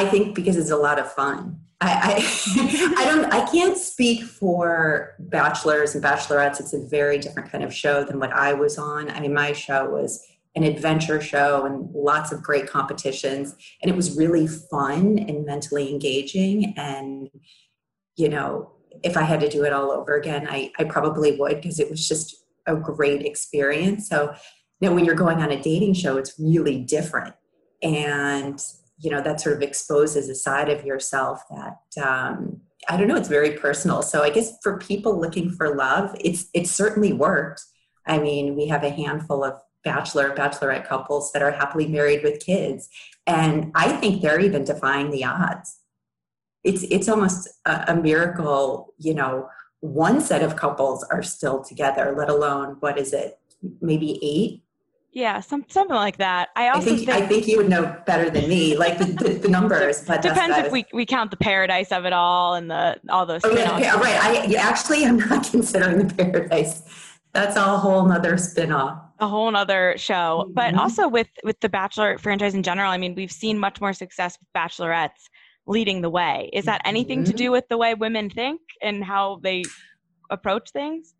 I 0.01 0.09
think 0.09 0.35
because 0.35 0.57
it's 0.57 0.71
a 0.71 0.77
lot 0.77 0.99
of 0.99 1.13
fun. 1.13 1.61
I, 1.83 2.25
I, 2.57 2.95
I, 2.99 3.05
don't 3.05 3.25
I 3.33 3.51
can't 3.51 3.77
speak 3.77 4.23
for 4.23 5.15
bachelors 5.19 5.95
and 5.95 6.03
bachelorettes. 6.03 6.59
It's 6.59 6.73
a 6.73 6.87
very 6.87 7.19
different 7.19 7.53
kind 7.53 7.63
of 7.63 7.75
show 7.75 8.03
than 8.03 8.19
what 8.19 8.33
I 8.33 8.55
was 8.55 8.79
on. 8.79 9.11
I 9.11 9.21
mean, 9.21 9.35
my 9.35 9.53
show 9.53 9.91
was 9.91 10.27
an 10.57 10.65
adventure 10.65 11.21
show 11.21 11.67
and 11.67 11.91
lots 11.95 12.33
of 12.33 12.43
great 12.43 12.67
competitions, 12.67 13.55
and 13.83 13.91
it 13.91 13.97
was 13.97 14.17
really 14.17 14.47
fun 14.47 15.19
and 15.19 15.45
mentally 15.45 15.91
engaging. 15.91 16.73
And 16.79 17.29
you 18.17 18.31
know, 18.31 18.73
if 19.03 19.19
I 19.19 19.23
had 19.23 19.41
to 19.41 19.51
do 19.51 19.65
it 19.65 19.73
all 19.73 19.91
over 19.91 20.15
again, 20.15 20.49
I, 20.49 20.73
I 20.79 20.85
probably 20.85 21.37
would 21.37 21.57
because 21.57 21.79
it 21.79 21.91
was 21.91 22.09
just 22.09 22.37
a 22.67 22.75
great 22.75 23.23
experience. 23.23 24.09
So, 24.09 24.35
you 24.81 24.89
know, 24.89 24.95
when 24.95 25.05
you're 25.05 25.15
going 25.15 25.43
on 25.43 25.51
a 25.51 25.61
dating 25.61 25.95
show, 25.95 26.17
it's 26.17 26.39
really 26.39 26.79
different. 26.81 27.35
And 27.83 28.63
you 29.01 29.11
know 29.11 29.23
that 29.23 29.41
sort 29.41 29.57
of 29.57 29.63
exposes 29.63 30.29
a 30.29 30.35
side 30.35 30.69
of 30.69 30.85
yourself 30.85 31.43
that 31.51 32.05
um, 32.05 32.61
i 32.89 32.97
don't 32.97 33.09
know 33.09 33.17
it's 33.17 33.29
very 33.29 33.53
personal. 33.53 34.03
So 34.03 34.23
i 34.23 34.31
guess 34.31 34.53
for 34.63 34.79
people 34.79 35.19
looking 35.19 35.51
for 35.51 35.75
love 35.75 36.15
it's 36.21 36.47
it 36.55 36.67
certainly 36.67 37.13
worked. 37.13 37.63
I 38.07 38.19
mean 38.19 38.57
we 38.57 38.67
have 38.69 38.85
a 38.85 38.91
handful 38.91 39.45
of 39.45 39.55
bachelor 39.85 40.35
bachelorette 40.35 40.87
couples 40.87 41.33
that 41.33 41.43
are 41.43 41.51
happily 41.51 41.89
married 41.89 42.23
with 42.23 42.45
kids 42.45 42.89
and 43.27 43.73
i 43.75 43.89
think 43.97 44.21
they're 44.21 44.41
even 44.41 44.65
defying 44.65 45.11
the 45.11 45.25
odds. 45.25 45.79
It's 46.63 46.83
it's 46.85 47.09
almost 47.09 47.49
a, 47.65 47.93
a 47.93 47.97
miracle 47.97 48.95
you 48.99 49.15
know 49.15 49.49
one 49.81 50.21
set 50.21 50.43
of 50.43 50.57
couples 50.57 51.03
are 51.05 51.23
still 51.23 51.65
together 51.65 52.15
let 52.17 52.29
alone 52.29 52.77
what 52.81 52.99
is 52.99 53.15
it 53.15 53.39
maybe 53.81 54.19
eight 54.23 54.63
yeah, 55.12 55.40
some 55.40 55.64
something 55.68 55.96
like 55.96 56.18
that. 56.18 56.51
I 56.55 56.68
also 56.68 56.92
I 56.92 56.94
think, 56.94 56.99
think, 57.09 57.11
I 57.11 57.27
think 57.27 57.49
you 57.49 57.57
would 57.57 57.68
know 57.68 58.01
better 58.07 58.31
than 58.31 58.49
me, 58.49 58.77
like 58.77 58.99
the, 58.99 59.07
the, 59.07 59.31
the 59.35 59.49
numbers. 59.49 60.05
But 60.07 60.23
depends 60.23 60.57
if 60.57 60.70
we, 60.70 60.85
we 60.92 61.05
count 61.05 61.31
the 61.31 61.37
paradise 61.37 61.90
of 61.90 62.05
it 62.05 62.12
all 62.12 62.55
and 62.55 62.70
the 62.70 63.01
all 63.09 63.27
those. 63.27 63.40
Oh, 63.44 63.53
yeah, 63.53 63.99
right. 63.99 64.16
I 64.23 64.55
actually 64.55 65.05
am 65.05 65.18
not 65.18 65.44
considering 65.51 66.07
the 66.07 66.14
paradise. 66.14 66.83
That's 67.33 67.57
a 67.57 67.79
whole 67.79 68.07
nother 68.07 68.37
spin-off. 68.37 68.99
A 69.20 69.29
whole 69.29 69.51
nother 69.51 69.94
show. 69.96 70.44
Mm-hmm. 70.44 70.53
But 70.53 70.75
also 70.75 71.09
with 71.09 71.29
with 71.42 71.59
the 71.61 71.68
Bachelor 71.68 72.18
franchise 72.18 72.55
in 72.55 72.62
general, 72.62 72.90
I 72.90 72.99
mean, 72.99 73.14
we've 73.14 73.33
seen 73.33 73.59
much 73.59 73.81
more 73.81 73.92
success 73.92 74.38
with 74.38 74.49
bachelorettes 74.55 75.29
leading 75.66 76.03
the 76.03 76.11
way. 76.11 76.51
Is 76.53 76.64
that 76.66 76.83
anything 76.85 77.20
mm-hmm. 77.20 77.33
to 77.33 77.37
do 77.37 77.51
with 77.51 77.66
the 77.68 77.77
way 77.77 77.94
women 77.94 78.31
think 78.31 78.61
and 78.81 79.05
how 79.05 79.40
they 79.42 79.64
approach 80.31 80.70
things? 80.70 81.14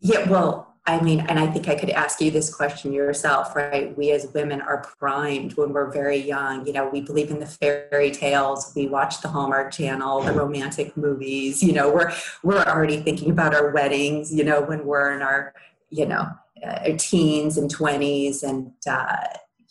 Yeah, 0.00 0.28
well, 0.28 0.71
I 0.84 1.00
mean, 1.00 1.20
and 1.20 1.38
I 1.38 1.46
think 1.46 1.68
I 1.68 1.76
could 1.76 1.90
ask 1.90 2.20
you 2.20 2.32
this 2.32 2.52
question 2.52 2.92
yourself, 2.92 3.54
right? 3.54 3.96
We 3.96 4.10
as 4.10 4.26
women 4.34 4.60
are 4.60 4.82
primed 4.98 5.56
when 5.56 5.72
we're 5.72 5.92
very 5.92 6.16
young. 6.16 6.66
You 6.66 6.72
know, 6.72 6.88
we 6.88 7.00
believe 7.00 7.30
in 7.30 7.38
the 7.38 7.46
fairy 7.46 8.10
tales. 8.10 8.72
We 8.74 8.88
watch 8.88 9.20
the 9.20 9.28
Hallmark 9.28 9.70
Channel, 9.70 10.22
the 10.22 10.32
romantic 10.32 10.96
movies. 10.96 11.62
You 11.62 11.72
know, 11.72 11.92
we're 11.92 12.12
we're 12.42 12.64
already 12.64 13.00
thinking 13.00 13.30
about 13.30 13.54
our 13.54 13.70
weddings. 13.70 14.34
You 14.34 14.42
know, 14.42 14.60
when 14.60 14.84
we're 14.84 15.14
in 15.14 15.22
our 15.22 15.54
you 15.90 16.06
know 16.06 16.26
uh, 16.66 16.88
teens 16.98 17.56
and 17.58 17.70
twenties, 17.70 18.42
and 18.42 18.72
uh, 18.90 19.18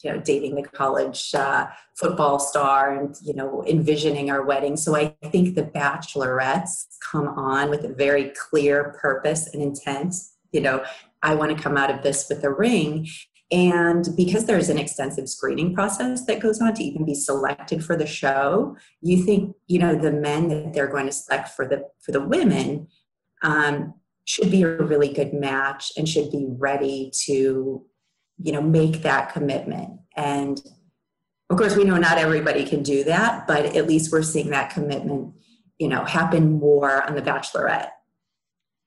you 0.01 0.13
know, 0.13 0.19
dating 0.21 0.55
the 0.55 0.63
college 0.63 1.35
uh, 1.35 1.67
football 1.93 2.39
star, 2.39 2.97
and 2.97 3.17
you 3.21 3.33
know, 3.33 3.65
envisioning 3.67 4.31
our 4.31 4.43
wedding. 4.43 4.77
So 4.77 4.95
I 4.95 5.13
think 5.29 5.55
the 5.55 5.63
Bachelorettes 5.63 6.85
come 7.01 7.27
on 7.27 7.69
with 7.69 7.83
a 7.83 7.89
very 7.89 8.29
clear 8.29 8.95
purpose 9.01 9.53
and 9.53 9.61
intent 9.61 10.15
you 10.51 10.61
know, 10.61 10.83
I 11.23 11.35
want 11.35 11.55
to 11.55 11.61
come 11.61 11.77
out 11.77 11.93
of 11.93 12.03
this 12.03 12.27
with 12.29 12.43
a 12.43 12.49
ring. 12.49 13.07
And 13.51 14.07
because 14.15 14.45
there's 14.45 14.69
an 14.69 14.77
extensive 14.77 15.27
screening 15.27 15.73
process 15.73 16.25
that 16.25 16.39
goes 16.39 16.61
on 16.61 16.73
to 16.75 16.83
even 16.83 17.05
be 17.05 17.15
selected 17.15 17.83
for 17.83 17.97
the 17.97 18.07
show, 18.07 18.77
you 19.01 19.23
think, 19.23 19.55
you 19.67 19.77
know, 19.77 19.95
the 19.95 20.11
men 20.11 20.47
that 20.47 20.73
they're 20.73 20.87
going 20.87 21.05
to 21.05 21.11
select 21.11 21.49
for 21.49 21.67
the 21.67 21.85
for 21.99 22.11
the 22.13 22.21
women 22.21 22.87
um, 23.43 23.93
should 24.23 24.49
be 24.49 24.63
a 24.63 24.77
really 24.77 25.11
good 25.11 25.33
match 25.33 25.91
and 25.97 26.07
should 26.07 26.31
be 26.31 26.47
ready 26.47 27.11
to, 27.25 27.83
you 28.41 28.51
know, 28.51 28.61
make 28.61 29.01
that 29.01 29.33
commitment. 29.33 29.99
And 30.15 30.61
of 31.49 31.57
course, 31.57 31.75
we 31.75 31.83
know 31.83 31.97
not 31.97 32.17
everybody 32.17 32.65
can 32.65 32.81
do 32.83 33.03
that, 33.03 33.47
but 33.47 33.65
at 33.75 33.87
least 33.87 34.13
we're 34.13 34.23
seeing 34.23 34.51
that 34.51 34.69
commitment 34.69 35.33
you 35.81 35.87
know, 35.87 36.05
happen 36.05 36.59
more 36.59 37.01
on 37.01 37.15
The 37.15 37.23
Bachelorette. 37.23 37.89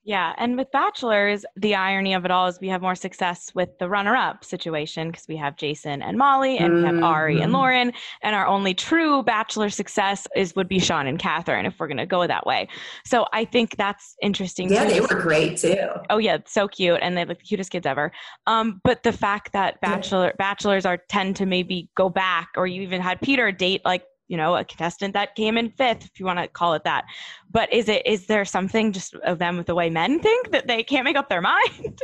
Yeah, 0.06 0.34
and 0.36 0.58
with 0.58 0.70
bachelors, 0.70 1.46
the 1.56 1.74
irony 1.74 2.12
of 2.12 2.26
it 2.26 2.30
all 2.30 2.46
is 2.46 2.58
we 2.60 2.68
have 2.68 2.82
more 2.82 2.94
success 2.94 3.50
with 3.54 3.70
the 3.78 3.88
runner-up 3.88 4.44
situation 4.44 5.10
because 5.10 5.26
we 5.26 5.36
have 5.36 5.56
Jason 5.56 6.02
and 6.02 6.18
Molly, 6.18 6.58
and 6.58 6.74
we 6.74 6.82
have 6.82 7.02
Ari 7.02 7.40
and 7.40 7.50
Mhm. 7.50 7.54
Lauren, 7.56 7.92
and 8.22 8.36
our 8.36 8.46
only 8.46 8.74
true 8.74 9.22
bachelor 9.22 9.70
success 9.70 10.26
is 10.36 10.54
would 10.56 10.68
be 10.68 10.78
Sean 10.78 11.06
and 11.06 11.18
Catherine 11.18 11.64
if 11.64 11.80
we're 11.80 11.86
going 11.88 11.96
to 11.96 12.04
go 12.06 12.26
that 12.26 12.44
way. 12.46 12.68
So 13.06 13.26
I 13.32 13.46
think 13.46 13.76
that's 13.76 14.14
interesting. 14.20 14.70
Yeah, 14.70 14.84
too. 14.84 14.92
they 14.92 15.00
were 15.00 15.20
great 15.22 15.56
too. 15.56 15.76
Oh 16.10 16.18
yeah, 16.18 16.36
so 16.46 16.68
cute, 16.68 16.98
and 17.00 17.16
they're 17.16 17.24
like 17.24 17.38
the 17.38 17.44
cutest 17.44 17.70
kids 17.70 17.86
ever. 17.86 18.12
Um, 18.46 18.82
but 18.84 19.04
the 19.04 19.12
fact 19.12 19.52
that 19.54 19.78
Yeah. 19.82 19.88
bachelor 19.94 20.34
bachelors 20.36 20.84
are 20.84 20.98
tend 21.08 21.36
to 21.36 21.46
maybe 21.46 21.88
go 21.96 22.10
back, 22.10 22.50
or 22.56 22.66
you 22.66 22.82
even 22.82 23.00
had 23.00 23.22
Peter 23.22 23.50
date 23.52 23.80
like 23.86 24.04
you 24.28 24.36
know 24.36 24.56
a 24.56 24.64
contestant 24.64 25.14
that 25.14 25.34
came 25.34 25.58
in 25.58 25.70
fifth, 25.70 26.04
if 26.04 26.18
you 26.18 26.26
want 26.26 26.38
to 26.38 26.48
call 26.48 26.74
it 26.74 26.84
that. 26.84 27.04
But 27.50 27.72
is 27.72 27.88
it 27.88 28.06
is 28.06 28.26
there 28.26 28.44
something 28.44 28.92
just 28.92 29.14
of 29.16 29.38
them 29.38 29.56
with 29.56 29.66
the 29.66 29.74
way 29.74 29.90
men 29.90 30.20
think 30.20 30.50
that 30.50 30.66
they 30.66 30.82
can't 30.82 31.04
make 31.04 31.16
up 31.16 31.28
their 31.28 31.40
mind? 31.52 32.00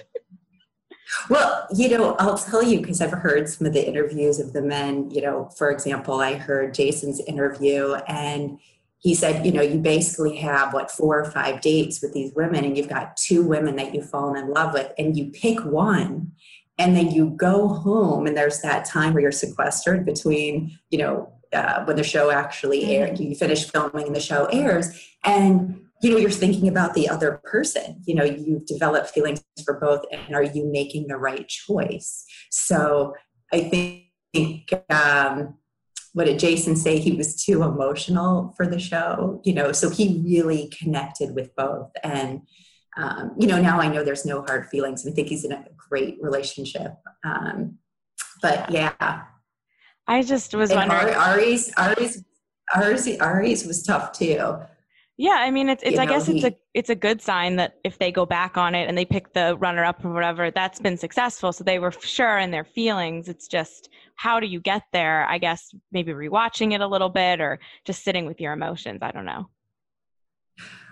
Well, 1.29 1.67
you 1.75 1.89
know, 1.89 2.15
I'll 2.21 2.39
tell 2.39 2.63
you 2.63 2.81
because 2.81 3.01
I've 3.01 3.11
heard 3.11 3.49
some 3.49 3.67
of 3.67 3.73
the 3.73 3.87
interviews 3.87 4.39
of 4.39 4.53
the 4.53 4.63
men. 4.63 5.11
You 5.11 5.23
know, 5.23 5.51
for 5.57 5.71
example, 5.71 6.21
I 6.21 6.35
heard 6.35 6.75
Jason's 6.75 7.21
interview 7.21 7.95
and 8.07 8.59
he 9.01 9.15
said, 9.15 9.47
you 9.47 9.51
know, 9.51 9.63
you 9.63 9.79
basically 9.79 10.37
have 10.37 10.75
what 10.75 10.91
four 10.91 11.19
or 11.19 11.31
five 11.31 11.63
dates 11.63 12.03
with 12.03 12.13
these 12.13 12.35
women, 12.35 12.65
and 12.65 12.77
you've 12.77 12.89
got 12.89 13.17
two 13.17 13.43
women 13.43 13.77
that 13.77 13.95
you've 13.95 14.11
fallen 14.11 14.37
in 14.37 14.51
love 14.51 14.75
with, 14.75 14.93
and 14.99 15.17
you 15.17 15.31
pick 15.31 15.65
one, 15.65 16.33
and 16.77 16.95
then 16.95 17.11
you 17.11 17.31
go 17.31 17.69
home, 17.69 18.27
and 18.27 18.37
there's 18.37 18.61
that 18.61 18.85
time 18.85 19.15
where 19.15 19.23
you're 19.23 19.33
sequestered 19.33 20.05
between, 20.05 20.79
you 20.91 20.99
know, 20.99 21.33
uh, 21.53 21.85
when 21.85 21.97
the 21.97 22.05
show 22.05 22.31
actually 22.31 22.97
aired, 22.97 23.19
you 23.19 23.35
finish 23.35 23.69
filming 23.69 24.07
and 24.07 24.17
the 24.17 24.21
show 24.21 24.47
airs, 24.47 24.89
and 25.25 25.81
you 26.03 26.11
know 26.11 26.17
you're 26.17 26.31
thinking 26.31 26.69
about 26.69 26.95
the 26.95 27.09
other 27.09 27.41
person. 27.45 28.03
You 28.07 28.15
know 28.15 28.25
you've 28.25 28.67
developed 28.67 29.11
feelings 29.11 29.43
for 29.65 29.79
both 29.79 30.03
and 30.11 30.35
are 30.35 30.43
you 30.43 30.71
making 30.71 31.09
the 31.09 31.17
right 31.17 31.47
choice? 31.47 32.25
So 32.51 33.15
i 33.53 33.61
think 33.61 34.73
um, 34.91 35.55
what 36.13 36.25
did 36.25 36.39
jason 36.39 36.77
say? 36.77 36.99
He 36.99 37.13
was 37.13 37.43
too 37.45 37.63
emotional 37.63 38.55
for 38.57 38.67
the 38.67 38.79
show 38.79 39.41
you 39.45 39.53
know 39.53 39.73
so 39.73 39.91
he 39.91 40.23
really 40.25 40.69
connected 40.69 41.35
with 41.35 41.55
both. 41.57 41.91
And 42.03 42.43
um, 42.97 43.35
you 43.39 43.47
know 43.47 43.61
now 43.61 43.81
i 43.81 43.89
know 43.89 44.05
there's 44.05 44.25
no 44.25 44.43
hard 44.43 44.67
feelings. 44.69 45.07
I 45.07 45.11
think 45.11 45.29
he's 45.29 45.45
in 45.45 45.53
a 45.53 45.65
great 45.77 46.19
relationship. 46.21 46.95
Um, 47.25 47.79
but 48.41 48.71
yeah 48.71 49.25
I 50.07 50.23
just 50.23 50.55
was 50.55 50.71
and 50.71 50.79
wondering. 50.89 51.15
Ari, 51.15 51.43
ari's 51.43 51.73
ari's 51.77 52.25
ari's 52.75 53.21
ari's 53.21 53.65
was 53.67 53.83
tough 53.83 54.13
too 54.13 54.57
Yeah, 55.17 55.37
I 55.39 55.51
mean, 55.51 55.69
it's, 55.69 55.83
it's 55.83 55.97
you 55.97 56.01
I 56.01 56.05
know, 56.05 56.13
guess 56.13 56.29
it's 56.29 56.43
he- 56.43 56.47
a 56.49 56.57
it's 56.75 56.91
a 56.91 56.95
good 56.95 57.21
sign 57.21 57.57
that 57.57 57.75
if 57.85 57.99
they 57.99 58.11
go 58.11 58.25
back 58.27 58.57
on 58.57 58.75
it 58.75 58.89
and 58.89 58.97
they 58.97 59.05
pick 59.05 59.33
the 59.35 59.57
runner 59.59 59.85
up 59.85 60.05
or 60.05 60.13
whatever, 60.13 60.51
that's 60.51 60.81
been 60.81 60.97
successful. 60.97 61.53
So 61.53 61.63
they 61.65 61.79
were 61.79 61.93
sure 61.93 62.39
in 62.39 62.51
their 62.51 62.65
feelings. 62.65 63.29
It's 63.29 63.47
just 63.49 63.89
how 64.15 64.41
do 64.41 64.47
you 64.47 64.61
get 64.61 64.83
there? 64.93 65.27
I 65.29 65.39
guess 65.39 65.75
maybe 65.93 66.13
rewatching 66.13 66.73
it 66.75 66.81
a 66.81 66.87
little 66.87 67.09
bit 67.11 67.41
or 67.41 67.59
just 67.85 68.03
sitting 68.05 68.25
with 68.27 68.41
your 68.41 68.53
emotions. 68.53 69.01
I 69.03 69.11
don't 69.13 69.25
know. 69.25 69.49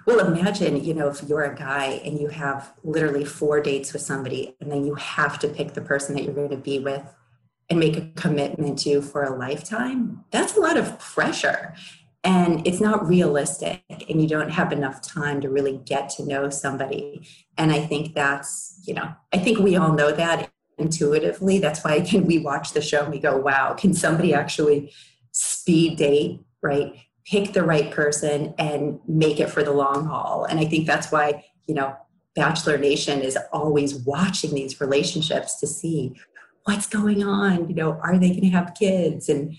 Well, 0.07 0.21
imagine, 0.21 0.83
you 0.83 0.95
know, 0.95 1.09
if 1.09 1.23
you're 1.25 1.45
a 1.45 1.55
guy 1.55 2.01
and 2.05 2.19
you 2.19 2.29
have 2.29 2.73
literally 2.83 3.27
four 3.27 3.61
dates 3.61 3.93
with 3.93 4.01
somebody, 4.01 4.57
and 4.59 4.73
then 4.73 4.87
you 4.87 4.95
have 4.95 5.39
to 5.41 5.49
pick 5.49 5.75
the 5.75 5.83
person 5.83 6.15
that 6.15 6.25
you're 6.25 6.33
going 6.33 6.49
to 6.49 6.57
be 6.57 6.79
with 6.79 7.03
and 7.71 7.79
make 7.79 7.97
a 7.97 8.11
commitment 8.17 8.79
to 8.81 9.03
for 9.03 9.23
a 9.25 9.37
lifetime. 9.37 10.25
That's 10.31 10.57
a 10.57 10.61
lot 10.61 10.77
of 10.77 10.99
pressure. 10.99 11.75
And 12.25 12.67
it's 12.67 12.81
not 12.81 13.07
realistic, 13.07 13.83
and 14.09 14.21
you 14.21 14.27
don't 14.27 14.51
have 14.51 14.73
enough 14.73 15.01
time 15.01 15.41
to 15.41 15.49
really 15.49 15.81
get 15.85 16.09
to 16.11 16.27
know 16.27 16.51
somebody. 16.51 17.27
And 17.57 17.71
I 17.71 17.87
think 17.87 18.15
that's, 18.15 18.83
you 18.87 18.95
know, 18.95 19.15
I 19.33 19.39
think 19.39 19.59
we 19.59 19.77
all 19.77 19.93
know 19.93 20.11
that 20.13 20.51
intuitively. 20.79 21.59
That's 21.59 21.85
why 21.85 22.01
can 22.01 22.27
we 22.27 22.39
watch 22.39 22.73
the 22.73 22.81
show 22.81 23.03
and 23.03 23.13
we 23.13 23.21
go, 23.21 23.37
wow, 23.37 23.75
can 23.75 23.95
somebody 23.95 24.35
actually 24.35 24.93
speed 25.31 25.97
date, 25.97 26.41
right? 26.61 26.95
pick 27.31 27.53
the 27.53 27.63
right 27.63 27.91
person 27.91 28.55
and 28.59 28.99
make 29.07 29.39
it 29.39 29.51
for 29.51 29.63
the 29.63 29.73
long 29.73 30.07
haul. 30.07 30.45
And 30.45 30.59
I 30.59 30.65
think 30.65 30.87
that's 30.87 31.13
why, 31.13 31.45
you 31.67 31.75
know, 31.75 31.95
Bachelor 32.35 32.79
Nation 32.79 33.21
is 33.21 33.37
always 33.53 33.95
watching 33.95 34.55
these 34.55 34.81
relationships 34.81 35.61
to 35.61 35.67
see 35.67 36.15
what's 36.69 36.87
going 36.87 37.25
on. 37.25 37.67
You 37.69 37.75
know, 37.75 37.99
are 38.03 38.19
they 38.19 38.29
going 38.29 38.43
to 38.43 38.49
have 38.51 38.75
kids? 38.79 39.31
And 39.31 39.57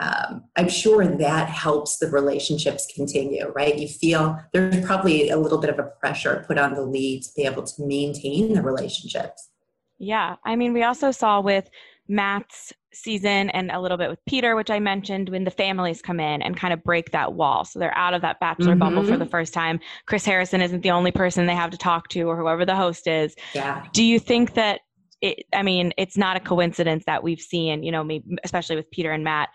um, 0.00 0.44
I'm 0.56 0.68
sure 0.68 1.06
that 1.06 1.48
helps 1.48 1.98
the 1.98 2.10
relationships 2.10 2.88
continue, 2.92 3.48
right? 3.54 3.78
You 3.78 3.86
feel 3.86 4.36
there's 4.52 4.84
probably 4.84 5.30
a 5.30 5.36
little 5.36 5.58
bit 5.58 5.70
of 5.70 5.78
a 5.78 5.84
pressure 5.84 6.44
put 6.48 6.58
on 6.58 6.74
the 6.74 6.82
lead 6.82 7.22
to 7.22 7.30
be 7.36 7.44
able 7.44 7.62
to 7.62 7.86
maintain 7.86 8.54
the 8.54 8.62
relationships. 8.62 9.50
Yeah. 9.98 10.34
I 10.44 10.56
mean, 10.56 10.72
we 10.72 10.82
also 10.82 11.12
saw 11.12 11.40
with 11.40 11.70
Matt's 12.08 12.72
season 12.92 13.50
and 13.50 13.70
a 13.70 13.80
little 13.80 13.96
bit 13.96 14.10
with 14.10 14.24
Peter, 14.26 14.56
which 14.56 14.70
I 14.70 14.80
mentioned, 14.80 15.28
when 15.28 15.44
the 15.44 15.50
families 15.50 16.02
come 16.02 16.18
in 16.18 16.42
and 16.42 16.56
kind 16.56 16.72
of 16.72 16.82
break 16.82 17.12
that 17.12 17.34
wall. 17.34 17.64
So 17.64 17.78
they're 17.78 17.96
out 17.96 18.14
of 18.14 18.22
that 18.22 18.40
bachelor 18.40 18.74
bubble 18.74 19.04
for 19.04 19.16
the 19.16 19.26
first 19.26 19.54
time. 19.54 19.78
Chris 20.06 20.24
Harrison 20.24 20.60
isn't 20.60 20.82
the 20.82 20.90
only 20.90 21.12
person 21.12 21.46
they 21.46 21.54
have 21.54 21.70
to 21.70 21.78
talk 21.78 22.08
to 22.08 22.22
or 22.22 22.36
whoever 22.36 22.64
the 22.64 22.74
host 22.74 23.06
is. 23.06 23.36
Yeah. 23.54 23.86
Do 23.92 24.02
you 24.02 24.18
think 24.18 24.54
that 24.54 24.80
it, 25.20 25.44
I 25.52 25.62
mean, 25.62 25.92
it's 25.96 26.16
not 26.16 26.36
a 26.36 26.40
coincidence 26.40 27.04
that 27.06 27.22
we've 27.22 27.40
seen, 27.40 27.82
you 27.82 27.92
know, 27.92 28.04
maybe, 28.04 28.36
especially 28.44 28.76
with 28.76 28.90
Peter 28.90 29.10
and 29.12 29.24
Matt, 29.24 29.48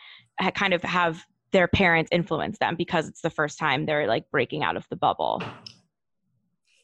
kind 0.56 0.74
of 0.74 0.82
have 0.84 1.24
their 1.52 1.68
parents 1.68 2.10
influence 2.12 2.58
them 2.58 2.76
because 2.76 3.08
it's 3.08 3.22
the 3.22 3.30
first 3.30 3.60
time 3.60 3.86
they're 3.86 4.08
like 4.08 4.30
breaking 4.32 4.64
out 4.64 4.76
of 4.76 4.88
the 4.90 4.96
bubble. 4.96 5.42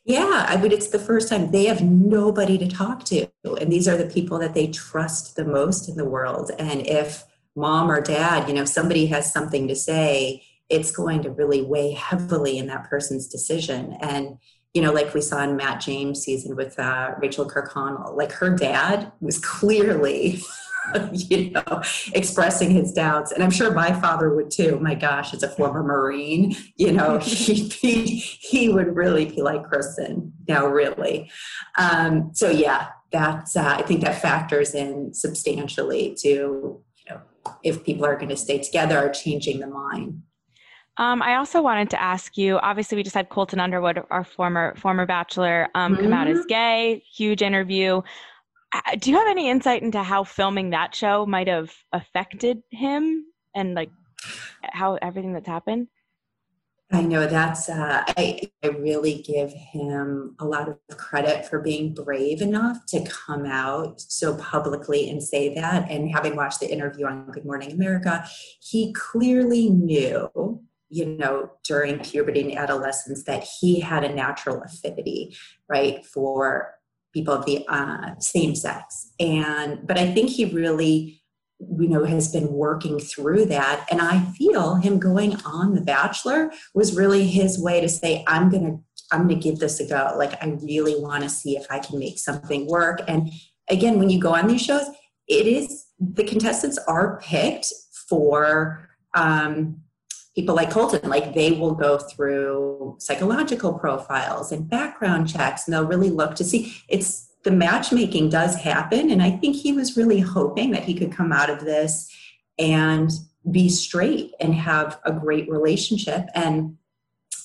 Yeah, 0.06 0.46
I 0.48 0.58
mean, 0.58 0.72
it's 0.72 0.90
the 0.90 1.00
first 1.00 1.30
time 1.30 1.52
they 1.52 1.66
have 1.66 1.82
nobody 1.82 2.58
to 2.58 2.68
talk 2.68 3.04
to. 3.06 3.28
And 3.44 3.72
these 3.72 3.88
are 3.88 3.98
the 3.98 4.06
people 4.06 4.40
that 4.40 4.54
they 4.54 4.68
trust 4.68 5.36
the 5.36 5.46
most 5.46 5.90
in 5.90 5.98
the 5.98 6.06
world. 6.06 6.52
And 6.58 6.86
if 6.88 7.26
mom 7.56 7.92
or 7.92 8.02
dad, 8.02 8.48
you 8.48 8.56
know, 8.56 8.66
somebody 8.66 9.08
has 9.08 9.32
something 9.32 9.68
to 9.68 9.76
say, 9.76 10.44
it's 10.70 10.92
going 10.92 11.24
to 11.24 11.32
really 11.32 11.62
weigh 11.62 11.92
heavily 11.92 12.58
in 12.58 12.68
that 12.68 12.90
person's 12.90 13.28
decision. 13.28 13.98
And, 14.00 14.38
you 14.74 14.82
know, 14.82 14.92
like 14.92 15.14
we 15.14 15.22
saw 15.22 15.44
in 15.44 15.56
Matt 15.56 15.82
James' 15.82 16.22
season 16.22 16.56
with 16.56 16.78
uh, 16.80 17.12
Rachel 17.20 17.50
Kirkconnell, 17.50 18.16
like 18.16 18.32
her 18.34 18.56
dad 18.56 19.12
was 19.20 19.40
clearly 19.40 20.42
you 21.12 21.52
know, 21.52 21.82
expressing 22.14 22.72
his 22.72 22.92
doubts. 22.92 23.32
And 23.32 23.44
I'm 23.44 23.52
sure 23.52 23.72
my 23.72 23.94
father 24.00 24.34
would 24.34 24.52
too. 24.52 24.80
My 24.80 24.96
gosh, 24.96 25.34
as 25.34 25.44
a 25.44 25.50
former 25.50 25.84
Marine, 25.84 26.56
you 26.76 26.92
know, 26.92 27.18
he, 27.24 27.70
he, 27.70 28.06
he 28.06 28.70
would 28.70 28.96
really 28.96 29.26
be 29.26 29.42
like 29.42 29.64
Kristen 29.64 30.34
now, 30.48 30.68
really. 30.68 31.30
Um, 31.78 32.32
so 32.34 32.50
yeah, 32.50 32.90
that's, 33.12 33.56
uh, 33.56 33.76
I 33.78 33.82
think 33.84 34.02
that 34.02 34.22
factors 34.22 34.74
in 34.74 35.14
substantially 35.14 36.16
to, 36.22 36.28
you 36.30 36.82
know, 37.10 37.22
if 37.64 37.84
people 37.84 38.06
are 38.06 38.16
going 38.16 38.30
to 38.30 38.38
stay 38.38 38.60
together 38.60 39.06
or 39.06 39.10
changing 39.10 39.60
the 39.60 39.68
mind. 39.68 40.22
Um, 41.00 41.22
I 41.22 41.36
also 41.36 41.62
wanted 41.62 41.90
to 41.92 42.02
ask 42.02 42.38
you. 42.38 42.58
Obviously, 42.58 42.98
we 42.98 43.04
just 43.04 43.16
had 43.16 43.30
Colton 43.30 43.62
Underwood, 43.62 44.04
our 44.12 44.26
former 44.26 44.76
former 44.76 45.06
bachelor, 45.06 45.70
um, 45.74 45.96
come 45.96 46.12
out 46.12 46.28
as 46.28 46.46
gay. 46.46 47.02
Huge 47.16 47.42
interview. 47.42 48.02
Uh, 48.74 48.96
Do 49.00 49.10
you 49.10 49.18
have 49.18 49.30
any 49.30 49.50
insight 49.50 49.82
into 49.82 50.04
how 50.04 50.26
filming 50.26 50.72
that 50.72 50.94
show 50.94 51.26
might 51.26 51.48
have 51.48 51.72
affected 51.94 52.62
him 52.70 53.26
and 53.56 53.76
like 53.76 53.90
how 54.62 54.96
everything 55.02 55.32
that's 55.32 55.48
happened? 55.48 55.88
I 56.92 57.04
know 57.04 57.28
that's, 57.28 57.70
uh, 57.70 58.04
I, 58.18 58.50
I 58.64 58.68
really 58.68 59.22
give 59.22 59.54
him 59.54 60.36
a 60.40 60.46
lot 60.46 60.68
of 60.68 60.98
credit 60.98 61.46
for 61.46 61.60
being 61.60 61.94
brave 61.94 62.42
enough 62.42 62.84
to 62.88 63.06
come 63.06 63.46
out 63.46 64.02
so 64.02 64.36
publicly 64.38 65.08
and 65.10 65.22
say 65.22 65.54
that. 65.54 65.90
And 65.90 66.10
having 66.12 66.36
watched 66.36 66.60
the 66.62 66.72
interview 66.72 67.06
on 67.06 67.30
Good 67.32 67.46
Morning 67.46 67.72
America, 67.72 68.28
he 68.60 68.92
clearly 68.94 69.70
knew, 69.70 70.62
you 70.90 71.06
know, 71.06 71.52
during 71.64 72.00
puberty 72.00 72.42
and 72.42 72.58
adolescence 72.58 73.24
that 73.24 73.48
he 73.60 73.80
had 73.80 74.04
a 74.04 74.14
natural 74.14 74.62
affinity, 74.62 75.36
right, 75.68 76.06
for 76.06 76.76
people 77.14 77.34
of 77.34 77.46
the 77.46 77.66
uh, 77.68 78.16
same 78.20 78.56
sex. 78.56 79.12
And, 79.20 79.86
but 79.86 79.98
I 79.98 80.12
think 80.14 80.30
he 80.30 80.46
really, 80.46 81.20
you 81.60 81.90
know 81.90 82.06
has 82.06 82.32
been 82.32 82.54
working 82.54 83.00
through 83.00 83.46
that. 83.46 83.86
And 83.92 84.02
i 84.02 84.22
feel 84.38 84.76
him 84.76 84.98
going 84.98 85.36
on 85.44 85.76
the 85.76 85.82
bachelor 85.82 86.52
was 86.74 86.96
really 86.96 87.28
his 87.28 87.60
way 87.60 87.82
to 87.82 87.90
say 87.90 88.24
i'm 88.28 88.50
gonna 88.50 88.78
i'm 89.12 89.28
gonna 89.28 89.36
give 89.36 89.60
this 89.60 89.80
a 89.80 89.86
go. 89.86 90.16
Like 90.18 90.42
i 90.42 90.58
really 90.64 90.96
want 90.98 91.24
to 91.24 91.30
see 91.30 91.58
if 91.58 91.66
i 91.70 91.80
can 91.80 92.00
make 92.00 92.18
something 92.18 92.66
work. 92.66 93.02
And 93.08 93.30
again 93.70 94.00
when 94.00 94.10
you 94.10 94.22
go 94.22 94.34
on 94.34 94.48
these 94.48 94.62
shows 94.62 94.88
it 95.28 95.46
is 95.46 95.86
the 96.00 96.24
contestants 96.24 96.78
are 96.88 97.20
picked 97.20 97.68
for 98.08 98.88
um, 99.16 99.82
people 100.36 100.56
like 100.56 100.70
colton 100.70 101.10
like 101.10 101.34
they 101.34 101.52
will 101.54 101.74
go 101.74 101.98
through 101.98 102.96
psychological 103.00 103.74
profiles 103.74 104.52
and 104.52 104.70
background 104.70 105.28
checks 105.28 105.66
and 105.66 105.74
they'll 105.74 105.88
really 105.88 106.10
look 106.10 106.36
to 106.36 106.44
see 106.44 106.76
it's 106.88 107.30
the 107.44 107.52
matchmaking 107.52 108.30
does 108.30 108.56
happen. 108.56 109.10
And 109.12 109.22
I 109.22 109.32
think 109.32 109.56
he 109.56 109.72
was 109.72 109.96
really 109.96 110.20
hoping 110.20 110.72
that 110.72 110.84
he 110.84 110.94
could 110.94 111.12
come 111.12 111.32
out 111.32 111.50
of 111.50 111.62
this 111.62 112.14
and 112.58 113.10
be 113.50 113.70
straight 113.70 114.34
and 114.40 114.54
have 114.54 115.00
a 115.06 115.14
great 115.14 115.50
relationship. 115.50 116.28
And 116.36 116.78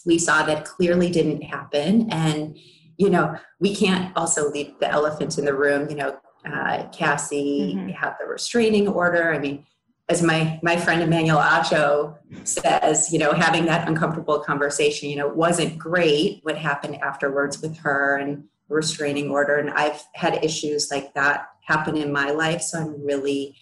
we 0.05 0.19
saw 0.19 0.43
that 0.45 0.65
clearly 0.65 1.11
didn't 1.11 1.43
happen. 1.43 2.11
And, 2.11 2.59
you 2.97 3.09
know, 3.09 3.37
we 3.61 3.75
can't 3.75 4.15
also 4.17 4.51
leave 4.51 4.75
the 4.81 4.91
elephant 4.91 5.39
in 5.39 5.45
the 5.45 5.55
room. 5.55 5.89
You 5.89 5.97
know, 5.97 6.19
uh, 6.45 6.89
Cassie 6.89 7.75
mm-hmm. 7.77 7.89
had 7.91 8.15
the 8.21 8.27
restraining 8.27 8.89
order. 8.89 9.33
I 9.33 9.39
mean, 9.39 9.65
as 10.09 10.23
my 10.23 10.59
my 10.63 10.77
friend 10.77 11.03
Emmanuel 11.03 11.39
Acho 11.39 12.17
says, 12.45 13.13
you 13.13 13.19
know, 13.19 13.33
having 13.33 13.65
that 13.67 13.89
uncomfortable 13.89 14.41
conversation, 14.41 15.09
you 15.09 15.17
know, 15.17 15.29
wasn't 15.29 15.79
great. 15.79 16.41
What 16.43 16.59
happened 16.59 16.97
afterwards 16.97 17.63
with 17.63 17.77
her 17.79 18.19
and 18.19 18.45
restraining 18.69 19.31
order, 19.31 19.57
and 19.57 19.71
I've 19.71 20.03
had 20.15 20.45
issues 20.45 20.91
like 20.91 21.15
that 21.15 21.47
happen 21.63 21.97
in 21.97 22.13
my 22.13 22.31
life, 22.31 22.61
so 22.61 22.81
I'm 22.81 23.05
really 23.05 23.57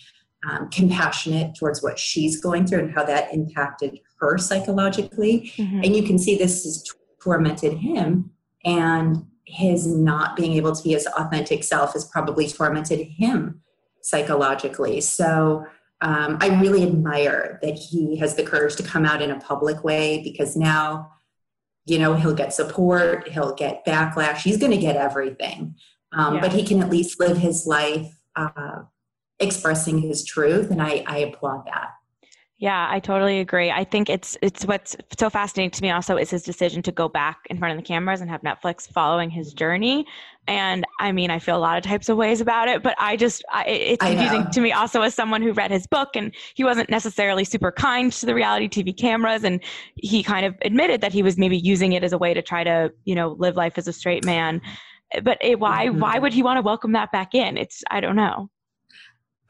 um, 0.51 0.69
compassionate 0.71 1.55
towards 1.55 1.83
what 1.83 1.99
she's 1.99 2.41
going 2.41 2.67
through 2.67 2.81
and 2.81 2.95
how 2.95 3.05
that 3.05 3.33
impacted 3.33 4.01
her 4.19 4.37
psychologically. 4.39 5.53
Mm-hmm. 5.57 5.83
And 5.85 5.97
you 5.97 6.03
can 6.03 6.19
see 6.19 6.37
this 6.37 6.65
has 6.65 6.85
tormented 7.23 7.75
him, 7.75 8.31
and 8.65 9.27
his 9.45 9.87
not 9.87 10.37
being 10.37 10.55
able 10.55 10.75
to 10.75 10.83
be 10.83 10.91
his 10.91 11.07
authentic 11.07 11.63
self 11.63 11.93
has 11.93 12.05
probably 12.05 12.49
tormented 12.49 13.01
him 13.01 13.61
psychologically. 14.01 15.01
So 15.01 15.67
um, 16.03 16.37
I 16.41 16.61
really 16.61 16.83
admire 16.83 17.61
that 17.63 17.77
he 17.77 18.17
has 18.17 18.35
the 18.35 18.43
courage 18.43 18.75
to 18.77 18.83
come 18.83 19.07
out 19.07 19.23
in 19.23 19.31
a 19.31 19.39
public 19.39 19.85
way 19.85 20.21
because 20.23 20.57
now, 20.57 21.13
you 21.87 21.99
know, 21.99 22.15
he'll 22.15 22.35
get 22.35 22.53
support, 22.53 23.29
he'll 23.29 23.55
get 23.55 23.87
backlash, 23.87 24.39
he's 24.39 24.59
going 24.59 24.73
to 24.73 24.79
get 24.79 24.97
everything. 24.97 25.77
Um, 26.13 26.35
yeah. 26.35 26.41
But 26.41 26.53
he 26.53 26.65
can 26.65 26.83
at 26.83 26.91
least 26.91 27.21
live 27.21 27.39
his 27.39 27.67
life 27.67 28.13
uh, 28.35 28.83
expressing 29.39 29.99
his 29.99 30.25
truth, 30.25 30.71
and 30.71 30.83
I, 30.83 31.05
I 31.07 31.19
applaud 31.19 31.67
that. 31.67 31.91
Yeah, 32.59 32.87
I 32.89 33.01
totally 33.01 33.41
agree. 33.41 33.73
I 33.73 33.83
think 33.83 34.09
it's 34.09 34.37
it's 34.41 34.65
what's 34.65 34.95
so 35.19 35.29
fascinating 35.29 35.73
to 35.73 35.83
me 35.83 35.91
also 35.91 36.17
is 36.17 36.31
his 36.31 36.45
decision 36.45 36.81
to 36.83 36.93
go 36.93 37.09
back 37.09 37.39
in 37.51 37.59
front 37.59 37.73
of 37.73 37.77
the 37.77 37.87
cameras 37.87 38.21
and 38.21 38.31
have 38.31 38.43
Netflix 38.43 38.89
following 38.89 39.31
his 39.31 39.53
journey. 39.53 40.07
And 40.49 40.85
I 40.99 41.13
mean, 41.13 41.31
I 41.31 41.39
feel 41.39 41.57
a 41.57 41.59
lot 41.59 41.79
of 41.79 41.85
types 41.85 42.09
of 42.09 42.17
ways 42.17 42.41
about 42.41 42.67
it, 42.67 42.83
but 42.83 42.97
I 42.99 43.17
just 43.17 43.45
I, 43.51 43.65
it's 43.65 44.05
confusing 44.05 44.51
to 44.51 44.61
me 44.61 44.73
also 44.73 45.03
as 45.03 45.15
someone 45.15 45.41
who 45.41 45.53
read 45.53 45.71
his 45.71 45.87
book 45.87 46.11
and 46.17 46.35
he 46.55 46.65
wasn't 46.65 46.91
necessarily 46.91 47.45
super 47.45 47.71
kind 47.71 48.13
to 48.13 48.27
the 48.27 48.35
reality 48.35 48.69
TV 48.69 48.97
cameras, 48.97 49.45
and 49.45 49.61
he 49.95 50.23
kind 50.23 50.45
of 50.45 50.57
admitted 50.63 51.01
that 51.01 51.13
he 51.13 51.23
was 51.23 51.39
maybe 51.39 51.57
using 51.57 51.93
it 51.93 52.03
as 52.03 52.13
a 52.13 52.19
way 52.19 52.35
to 52.35 52.43
try 52.43 52.65
to 52.65 52.93
you 53.05 53.15
know 53.15 53.37
live 53.39 53.57
life 53.57 53.79
as 53.79 53.87
a 53.87 53.93
straight 53.93 54.25
man. 54.25 54.61
But 55.23 55.39
it, 55.41 55.61
why 55.61 55.87
mm-hmm. 55.87 56.01
why 56.01 56.19
would 56.19 56.33
he 56.33 56.43
want 56.43 56.59
to 56.59 56.63
welcome 56.63 56.93
that 56.93 57.13
back 57.13 57.35
in? 57.35 57.57
It's 57.57 57.85
I 57.91 58.01
don't 58.01 58.17
know. 58.17 58.51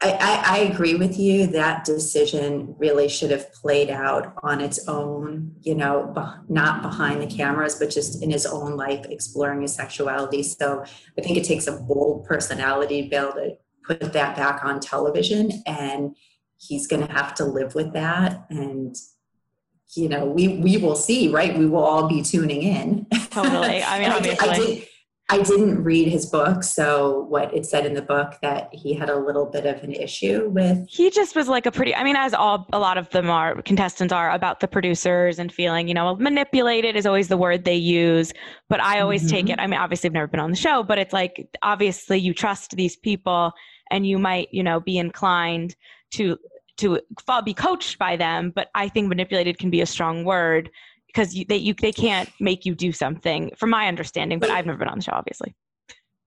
I, 0.03 0.43
I, 0.45 0.57
agree 0.59 0.95
with 0.95 1.17
you. 1.17 1.47
That 1.47 1.85
decision 1.85 2.75
really 2.77 3.07
should 3.07 3.31
have 3.31 3.51
played 3.53 3.89
out 3.89 4.33
on 4.43 4.59
its 4.59 4.87
own, 4.87 5.55
you 5.61 5.75
know, 5.75 6.13
not 6.49 6.81
behind 6.81 7.21
the 7.21 7.27
cameras, 7.27 7.75
but 7.75 7.89
just 7.89 8.21
in 8.21 8.29
his 8.29 8.45
own 8.45 8.75
life, 8.75 9.05
exploring 9.09 9.61
his 9.61 9.73
sexuality. 9.73 10.43
So 10.43 10.83
I 11.17 11.21
think 11.21 11.37
it 11.37 11.45
takes 11.45 11.67
a 11.67 11.73
bold 11.73 12.25
personality 12.25 13.03
to 13.03 13.09
be 13.09 13.15
able 13.15 13.33
to 13.33 13.57
put 13.85 14.13
that 14.13 14.35
back 14.35 14.63
on 14.65 14.79
television. 14.79 15.51
And 15.65 16.15
he's 16.57 16.87
going 16.87 17.05
to 17.05 17.11
have 17.11 17.33
to 17.35 17.45
live 17.45 17.73
with 17.73 17.93
that. 17.93 18.45
And, 18.49 18.95
you 19.95 20.09
know, 20.09 20.25
we, 20.25 20.59
we 20.59 20.77
will 20.77 20.95
see, 20.95 21.29
right? 21.29 21.57
We 21.57 21.65
will 21.65 21.83
all 21.83 22.07
be 22.07 22.21
tuning 22.21 22.63
in. 22.63 23.07
Totally. 23.29 23.83
I 23.83 23.99
mean, 23.99 24.11
obviously. 24.11 24.49
I 24.49 24.57
did, 24.57 24.87
I 25.29 25.41
didn't 25.41 25.83
read 25.83 26.09
his 26.09 26.25
book, 26.25 26.63
so 26.63 27.25
what 27.29 27.53
it 27.55 27.65
said 27.65 27.85
in 27.85 27.93
the 27.93 28.01
book 28.01 28.35
that 28.41 28.69
he 28.73 28.93
had 28.93 29.09
a 29.09 29.15
little 29.17 29.45
bit 29.45 29.65
of 29.65 29.81
an 29.81 29.93
issue 29.93 30.49
with. 30.49 30.85
He 30.89 31.09
just 31.09 31.35
was 31.35 31.47
like 31.47 31.65
a 31.65 31.71
pretty. 31.71 31.95
I 31.95 32.03
mean, 32.03 32.17
as 32.17 32.33
all 32.33 32.67
a 32.73 32.79
lot 32.79 32.97
of 32.97 33.09
them 33.11 33.29
are 33.29 33.61
contestants 33.61 34.11
are 34.11 34.31
about 34.31 34.59
the 34.59 34.67
producers 34.67 35.39
and 35.39 35.51
feeling, 35.51 35.87
you 35.87 35.93
know, 35.93 36.15
manipulated 36.17 36.95
is 36.97 37.05
always 37.05 37.29
the 37.29 37.37
word 37.37 37.63
they 37.63 37.75
use. 37.75 38.33
But 38.69 38.81
I 38.81 38.99
always 38.99 39.21
mm-hmm. 39.21 39.29
take 39.29 39.49
it. 39.49 39.59
I 39.59 39.67
mean, 39.67 39.79
obviously, 39.79 40.09
I've 40.09 40.13
never 40.13 40.27
been 40.27 40.41
on 40.41 40.51
the 40.51 40.57
show, 40.57 40.83
but 40.83 40.97
it's 40.97 41.13
like 41.13 41.47
obviously 41.63 42.19
you 42.19 42.33
trust 42.33 42.71
these 42.71 42.97
people, 42.97 43.53
and 43.91 44.05
you 44.05 44.19
might, 44.19 44.49
you 44.51 44.61
know, 44.61 44.81
be 44.81 44.97
inclined 44.97 45.75
to 46.15 46.37
to 46.77 46.99
be 47.45 47.53
coached 47.53 47.97
by 47.97 48.17
them. 48.17 48.51
But 48.53 48.69
I 48.75 48.89
think 48.89 49.07
manipulated 49.07 49.57
can 49.57 49.69
be 49.69 49.79
a 49.79 49.85
strong 49.85 50.25
word 50.25 50.69
because 51.13 51.35
you, 51.35 51.45
they 51.45 51.57
you 51.57 51.73
they 51.73 51.91
can't 51.91 52.29
make 52.39 52.65
you 52.65 52.75
do 52.75 52.91
something, 52.91 53.51
from 53.57 53.69
my 53.69 53.87
understanding. 53.87 54.39
But 54.39 54.49
I've 54.49 54.65
never 54.65 54.79
been 54.79 54.87
on 54.87 54.97
the 54.97 55.03
show, 55.03 55.13
obviously. 55.13 55.53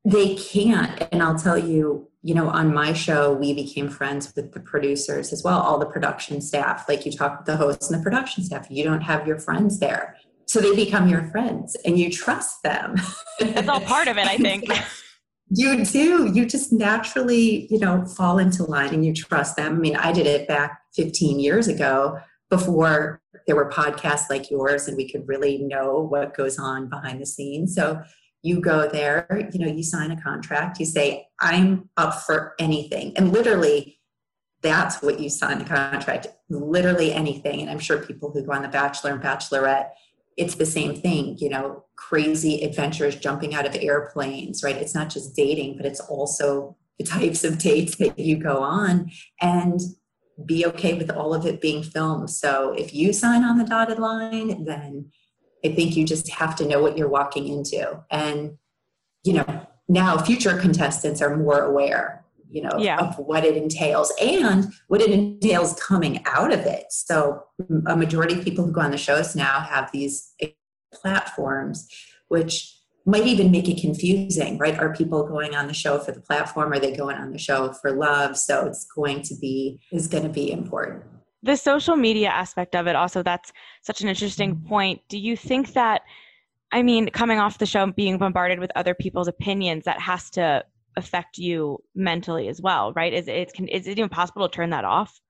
They 0.04 0.36
can't, 0.36 1.02
and 1.12 1.22
I'll 1.22 1.38
tell 1.38 1.58
you. 1.58 2.08
You 2.22 2.34
know, 2.34 2.48
on 2.48 2.74
my 2.74 2.92
show, 2.92 3.32
we 3.34 3.54
became 3.54 3.88
friends 3.88 4.34
with 4.34 4.52
the 4.52 4.58
producers 4.58 5.32
as 5.32 5.44
well, 5.44 5.60
all 5.60 5.78
the 5.78 5.86
production 5.86 6.40
staff. 6.40 6.88
Like 6.88 7.06
you 7.06 7.12
talk 7.12 7.38
with 7.38 7.46
the 7.46 7.56
hosts 7.56 7.88
and 7.88 8.00
the 8.00 8.02
production 8.02 8.42
staff, 8.42 8.66
you 8.68 8.82
don't 8.82 9.02
have 9.02 9.28
your 9.28 9.38
friends 9.38 9.78
there, 9.78 10.16
so 10.44 10.58
they 10.58 10.74
become 10.74 11.08
your 11.08 11.30
friends, 11.30 11.76
and 11.84 11.96
you 11.96 12.10
trust 12.10 12.64
them. 12.64 12.96
That's 13.38 13.68
all 13.68 13.80
part 13.80 14.08
of 14.08 14.18
it, 14.18 14.26
I 14.26 14.38
think. 14.38 14.68
you 15.50 15.84
do 15.84 16.32
you 16.32 16.44
just 16.44 16.72
naturally 16.72 17.68
you 17.70 17.78
know 17.78 18.04
fall 18.04 18.38
into 18.38 18.64
line 18.64 18.92
and 18.92 19.06
you 19.06 19.12
trust 19.12 19.56
them 19.56 19.76
i 19.76 19.78
mean 19.78 19.94
i 19.96 20.10
did 20.10 20.26
it 20.26 20.48
back 20.48 20.80
15 20.94 21.38
years 21.38 21.68
ago 21.68 22.18
before 22.50 23.20
there 23.46 23.56
were 23.56 23.70
podcasts 23.70 24.28
like 24.28 24.50
yours 24.50 24.88
and 24.88 24.96
we 24.96 25.08
could 25.08 25.26
really 25.28 25.58
know 25.58 26.00
what 26.00 26.36
goes 26.36 26.58
on 26.58 26.88
behind 26.88 27.20
the 27.20 27.26
scenes. 27.26 27.74
So 27.74 28.02
you 28.42 28.60
go 28.60 28.88
there, 28.88 29.48
you 29.52 29.58
know, 29.58 29.72
you 29.72 29.82
sign 29.82 30.10
a 30.10 30.20
contract, 30.20 30.78
you 30.78 30.86
say, 30.86 31.26
I'm 31.40 31.88
up 31.96 32.22
for 32.22 32.54
anything. 32.58 33.12
And 33.16 33.32
literally, 33.32 33.98
that's 34.62 35.02
what 35.02 35.20
you 35.20 35.28
sign 35.28 35.58
the 35.58 35.64
contract, 35.64 36.28
literally 36.48 37.12
anything. 37.12 37.60
And 37.60 37.70
I'm 37.70 37.78
sure 37.78 37.98
people 37.98 38.30
who 38.32 38.44
go 38.44 38.52
on 38.52 38.62
The 38.62 38.68
Bachelor 38.68 39.12
and 39.12 39.22
Bachelorette, 39.22 39.90
it's 40.36 40.56
the 40.56 40.66
same 40.66 40.94
thing, 40.94 41.36
you 41.38 41.48
know, 41.48 41.84
crazy 41.96 42.62
adventures 42.62 43.16
jumping 43.16 43.54
out 43.54 43.66
of 43.66 43.74
airplanes, 43.76 44.62
right? 44.62 44.76
It's 44.76 44.94
not 44.94 45.08
just 45.08 45.34
dating, 45.34 45.76
but 45.76 45.86
it's 45.86 46.00
also 46.00 46.76
the 46.98 47.04
types 47.04 47.44
of 47.44 47.58
dates 47.58 47.96
that 47.96 48.18
you 48.18 48.36
go 48.36 48.58
on. 48.58 49.10
And 49.40 49.80
be 50.44 50.66
okay 50.66 50.94
with 50.94 51.10
all 51.10 51.32
of 51.32 51.46
it 51.46 51.60
being 51.60 51.82
filmed. 51.82 52.30
So 52.30 52.72
if 52.72 52.94
you 52.94 53.12
sign 53.12 53.42
on 53.42 53.58
the 53.58 53.64
dotted 53.64 53.98
line, 53.98 54.64
then 54.64 55.10
I 55.64 55.74
think 55.74 55.96
you 55.96 56.04
just 56.04 56.28
have 56.30 56.54
to 56.56 56.66
know 56.66 56.82
what 56.82 56.98
you're 56.98 57.08
walking 57.08 57.48
into. 57.48 58.04
And, 58.10 58.58
you 59.24 59.32
know, 59.34 59.66
now 59.88 60.18
future 60.18 60.56
contestants 60.58 61.22
are 61.22 61.36
more 61.36 61.60
aware, 61.60 62.24
you 62.50 62.62
know, 62.62 62.76
yeah. 62.78 62.98
of 62.98 63.18
what 63.18 63.44
it 63.44 63.56
entails 63.56 64.12
and 64.20 64.72
what 64.88 65.00
it 65.00 65.10
entails 65.10 65.74
coming 65.80 66.22
out 66.26 66.52
of 66.52 66.60
it. 66.60 66.86
So 66.90 67.44
a 67.86 67.96
majority 67.96 68.38
of 68.38 68.44
people 68.44 68.64
who 68.64 68.72
go 68.72 68.82
on 68.82 68.90
the 68.90 68.98
shows 68.98 69.34
now 69.34 69.60
have 69.60 69.90
these 69.92 70.32
platforms, 70.92 71.88
which 72.28 72.75
might 73.06 73.26
even 73.26 73.52
make 73.52 73.68
it 73.68 73.80
confusing, 73.80 74.58
right? 74.58 74.76
Are 74.78 74.92
people 74.92 75.26
going 75.26 75.54
on 75.54 75.68
the 75.68 75.74
show 75.74 75.98
for 75.98 76.10
the 76.10 76.20
platform? 76.20 76.72
Are 76.72 76.80
they 76.80 76.94
going 76.94 77.16
on 77.16 77.30
the 77.30 77.38
show 77.38 77.72
for 77.72 77.92
love? 77.92 78.36
So 78.36 78.66
it's 78.66 78.84
going 78.84 79.22
to 79.22 79.36
be 79.36 79.78
is 79.92 80.08
going 80.08 80.24
to 80.24 80.28
be 80.28 80.50
important. 80.50 81.04
The 81.42 81.56
social 81.56 81.96
media 81.96 82.28
aspect 82.28 82.74
of 82.74 82.88
it 82.88 82.96
also 82.96 83.22
that's 83.22 83.52
such 83.82 84.00
an 84.00 84.08
interesting 84.08 84.56
mm-hmm. 84.56 84.68
point. 84.68 85.00
Do 85.08 85.18
you 85.18 85.36
think 85.36 85.72
that 85.74 86.02
I 86.72 86.82
mean, 86.82 87.08
coming 87.10 87.38
off 87.38 87.58
the 87.58 87.66
show 87.66 87.86
being 87.86 88.18
bombarded 88.18 88.58
with 88.58 88.72
other 88.74 88.92
people's 88.92 89.28
opinions 89.28 89.84
that 89.84 90.00
has 90.00 90.28
to 90.30 90.64
affect 90.96 91.38
you 91.38 91.78
mentally 91.94 92.48
as 92.48 92.60
well, 92.60 92.92
right? 92.94 93.12
Is 93.12 93.28
it 93.28 93.52
is 93.68 93.86
it 93.86 93.98
even 93.98 94.08
possible 94.08 94.48
to 94.48 94.54
turn 94.54 94.70
that 94.70 94.84
off? 94.84 95.20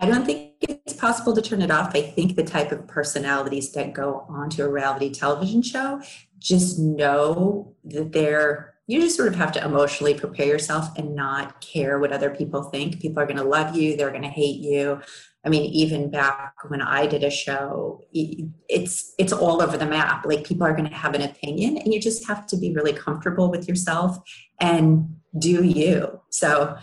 I 0.00 0.06
don't 0.06 0.24
think 0.24 0.54
it's 0.62 0.94
possible 0.94 1.34
to 1.34 1.42
turn 1.42 1.62
it 1.62 1.70
off. 1.70 1.94
I 1.94 2.02
think 2.02 2.34
the 2.34 2.42
type 2.42 2.72
of 2.72 2.88
personalities 2.88 3.72
that 3.72 3.92
go 3.92 4.26
onto 4.28 4.64
a 4.64 4.68
reality 4.68 5.10
television 5.10 5.62
show 5.62 6.00
just 6.42 6.78
know 6.78 7.74
that 7.84 8.12
they're 8.12 8.74
you 8.88 9.00
just 9.00 9.16
sort 9.16 9.28
of 9.28 9.36
have 9.36 9.52
to 9.52 9.64
emotionally 9.64 10.12
prepare 10.12 10.46
yourself 10.46 10.88
and 10.98 11.14
not 11.14 11.60
care 11.60 11.98
what 12.00 12.12
other 12.12 12.30
people 12.30 12.64
think. 12.64 13.00
People 13.00 13.22
are 13.22 13.26
going 13.26 13.38
to 13.38 13.44
love 13.44 13.76
you 13.76 13.96
they're 13.96 14.10
going 14.10 14.22
to 14.22 14.28
hate 14.28 14.60
you. 14.60 15.00
I 15.44 15.48
mean 15.48 15.64
even 15.72 16.10
back 16.10 16.54
when 16.68 16.82
i 16.82 17.06
did 17.06 17.24
a 17.24 17.30
show 17.30 18.04
it's 18.12 19.14
it's 19.18 19.32
all 19.32 19.62
over 19.62 19.76
the 19.76 19.86
map. 19.86 20.24
Like 20.26 20.44
people 20.44 20.66
are 20.66 20.72
going 20.76 20.88
to 20.88 20.94
have 20.94 21.14
an 21.14 21.22
opinion 21.22 21.78
and 21.78 21.92
you 21.92 22.00
just 22.00 22.26
have 22.26 22.46
to 22.48 22.56
be 22.56 22.72
really 22.72 22.92
comfortable 22.92 23.50
with 23.50 23.68
yourself 23.68 24.18
and 24.60 25.16
do 25.38 25.64
you. 25.64 26.20
So 26.30 26.76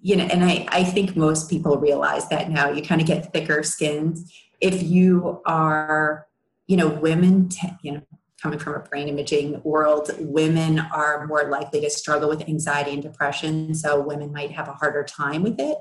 you 0.00 0.16
know 0.16 0.24
and 0.24 0.44
i 0.44 0.66
i 0.68 0.84
think 0.84 1.16
most 1.16 1.48
people 1.48 1.78
realize 1.78 2.28
that 2.28 2.50
now. 2.50 2.70
You 2.70 2.82
kind 2.82 3.00
of 3.00 3.06
get 3.06 3.32
thicker 3.32 3.62
skins. 3.62 4.32
If 4.60 4.82
you 4.82 5.40
are 5.46 6.26
you 6.66 6.76
know 6.76 6.88
women 6.88 7.48
t- 7.48 7.68
you 7.82 7.92
know 7.92 8.02
coming 8.44 8.58
from 8.58 8.74
a 8.74 8.80
brain 8.80 9.08
imaging 9.08 9.58
world, 9.62 10.10
women 10.18 10.78
are 10.78 11.26
more 11.26 11.44
likely 11.44 11.80
to 11.80 11.88
struggle 11.88 12.28
with 12.28 12.46
anxiety 12.46 12.92
and 12.92 13.02
depression. 13.02 13.74
So 13.74 13.98
women 14.02 14.34
might 14.34 14.50
have 14.50 14.68
a 14.68 14.72
harder 14.72 15.02
time 15.02 15.42
with 15.42 15.58
it, 15.58 15.78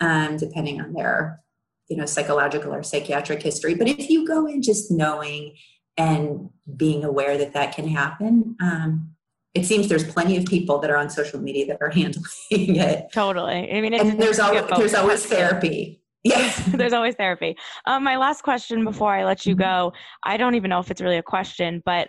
um, 0.00 0.38
depending 0.38 0.80
on 0.80 0.94
their, 0.94 1.42
you 1.88 1.96
know, 1.98 2.06
psychological 2.06 2.72
or 2.72 2.82
psychiatric 2.82 3.42
history. 3.42 3.74
But 3.74 3.88
if 3.88 4.08
you 4.08 4.26
go 4.26 4.46
in 4.46 4.62
just 4.62 4.90
knowing 4.90 5.56
and 5.98 6.48
being 6.74 7.04
aware 7.04 7.36
that 7.36 7.52
that 7.52 7.76
can 7.76 7.86
happen, 7.86 8.56
um, 8.62 9.10
it 9.52 9.66
seems 9.66 9.86
there's 9.86 10.10
plenty 10.10 10.38
of 10.38 10.46
people 10.46 10.78
that 10.78 10.90
are 10.90 10.96
on 10.96 11.10
social 11.10 11.38
media 11.38 11.66
that 11.66 11.82
are 11.82 11.90
handling 12.00 12.24
it. 12.50 13.12
Totally. 13.12 13.70
I 13.70 13.82
mean, 13.82 13.92
and 13.92 14.18
there's 14.18 14.38
always 14.38 14.64
there's 14.78 14.94
always 14.94 15.26
therapy 15.26 16.00
Yes. 16.28 16.62
There's 16.74 16.92
always 16.92 17.14
therapy. 17.14 17.56
Um, 17.84 18.04
my 18.04 18.16
last 18.16 18.42
question 18.42 18.84
before 18.84 19.12
I 19.12 19.24
let 19.24 19.46
you 19.46 19.54
go 19.54 19.92
I 20.22 20.36
don't 20.36 20.54
even 20.54 20.70
know 20.70 20.80
if 20.80 20.90
it's 20.90 21.00
really 21.00 21.18
a 21.18 21.22
question, 21.22 21.82
but 21.84 22.08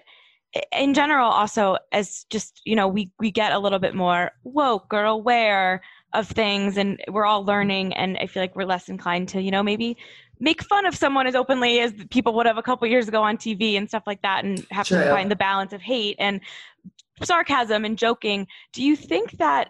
in 0.71 0.93
general, 0.93 1.29
also, 1.29 1.77
as 1.91 2.25
just, 2.29 2.61
you 2.65 2.75
know, 2.75 2.87
we, 2.87 3.11
we 3.19 3.31
get 3.31 3.51
a 3.51 3.59
little 3.59 3.79
bit 3.79 3.95
more 3.95 4.31
woke 4.43 4.93
or 4.93 5.03
aware 5.03 5.81
of 6.13 6.27
things 6.27 6.77
and 6.77 6.99
we're 7.09 7.25
all 7.25 7.43
learning. 7.43 7.93
And 7.93 8.17
I 8.17 8.27
feel 8.27 8.41
like 8.41 8.55
we're 8.55 8.65
less 8.65 8.89
inclined 8.89 9.29
to, 9.29 9.41
you 9.41 9.51
know, 9.51 9.61
maybe 9.61 9.97
make 10.39 10.63
fun 10.63 10.85
of 10.85 10.95
someone 10.95 11.27
as 11.27 11.35
openly 11.35 11.79
as 11.79 11.93
people 12.09 12.33
would 12.33 12.45
have 12.45 12.57
a 12.57 12.63
couple 12.63 12.87
years 12.87 13.07
ago 13.07 13.21
on 13.21 13.37
TV 13.37 13.77
and 13.77 13.87
stuff 13.87 14.03
like 14.07 14.21
that 14.21 14.45
and 14.45 14.65
have 14.71 14.87
True. 14.87 15.03
to 15.03 15.09
find 15.09 15.29
the 15.29 15.35
balance 15.35 15.73
of 15.73 15.81
hate 15.81 16.15
and 16.19 16.39
sarcasm 17.23 17.83
and 17.85 17.97
joking. 17.97 18.47
Do 18.73 18.83
you 18.83 18.95
think 18.95 19.31
that 19.33 19.69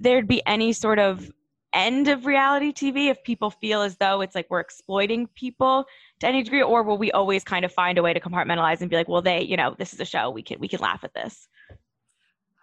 there'd 0.00 0.28
be 0.28 0.42
any 0.46 0.72
sort 0.72 0.98
of 0.98 1.30
end 1.72 2.08
of 2.08 2.26
reality 2.26 2.72
TV 2.72 3.10
if 3.10 3.22
people 3.22 3.50
feel 3.50 3.82
as 3.82 3.96
though 3.96 4.20
it's 4.20 4.34
like 4.34 4.46
we're 4.50 4.60
exploiting 4.60 5.26
people 5.34 5.84
to 6.20 6.26
any 6.26 6.42
degree, 6.42 6.62
or 6.62 6.82
will 6.82 6.98
we 6.98 7.10
always 7.12 7.44
kind 7.44 7.64
of 7.64 7.72
find 7.72 7.98
a 7.98 8.02
way 8.02 8.12
to 8.12 8.20
compartmentalize 8.20 8.80
and 8.80 8.90
be 8.90 8.96
like, 8.96 9.08
well, 9.08 9.22
they, 9.22 9.42
you 9.42 9.56
know, 9.56 9.74
this 9.78 9.92
is 9.92 10.00
a 10.00 10.04
show, 10.04 10.30
we 10.30 10.42
can 10.42 10.58
we 10.60 10.68
can 10.68 10.80
laugh 10.80 11.04
at 11.04 11.14
this. 11.14 11.48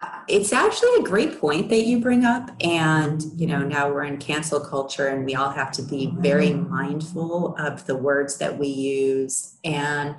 Uh, 0.00 0.20
it's 0.28 0.52
actually 0.52 0.94
a 1.00 1.02
great 1.02 1.40
point 1.40 1.68
that 1.70 1.84
you 1.84 2.00
bring 2.00 2.24
up. 2.24 2.50
And, 2.60 3.20
you 3.34 3.48
know, 3.48 3.62
now 3.62 3.92
we're 3.92 4.04
in 4.04 4.18
cancel 4.18 4.60
culture 4.60 5.08
and 5.08 5.24
we 5.24 5.34
all 5.34 5.50
have 5.50 5.72
to 5.72 5.82
be 5.82 6.14
very 6.18 6.50
mm-hmm. 6.50 6.70
mindful 6.70 7.56
of 7.58 7.84
the 7.86 7.96
words 7.96 8.38
that 8.38 8.58
we 8.58 8.68
use. 8.68 9.58
And 9.64 10.14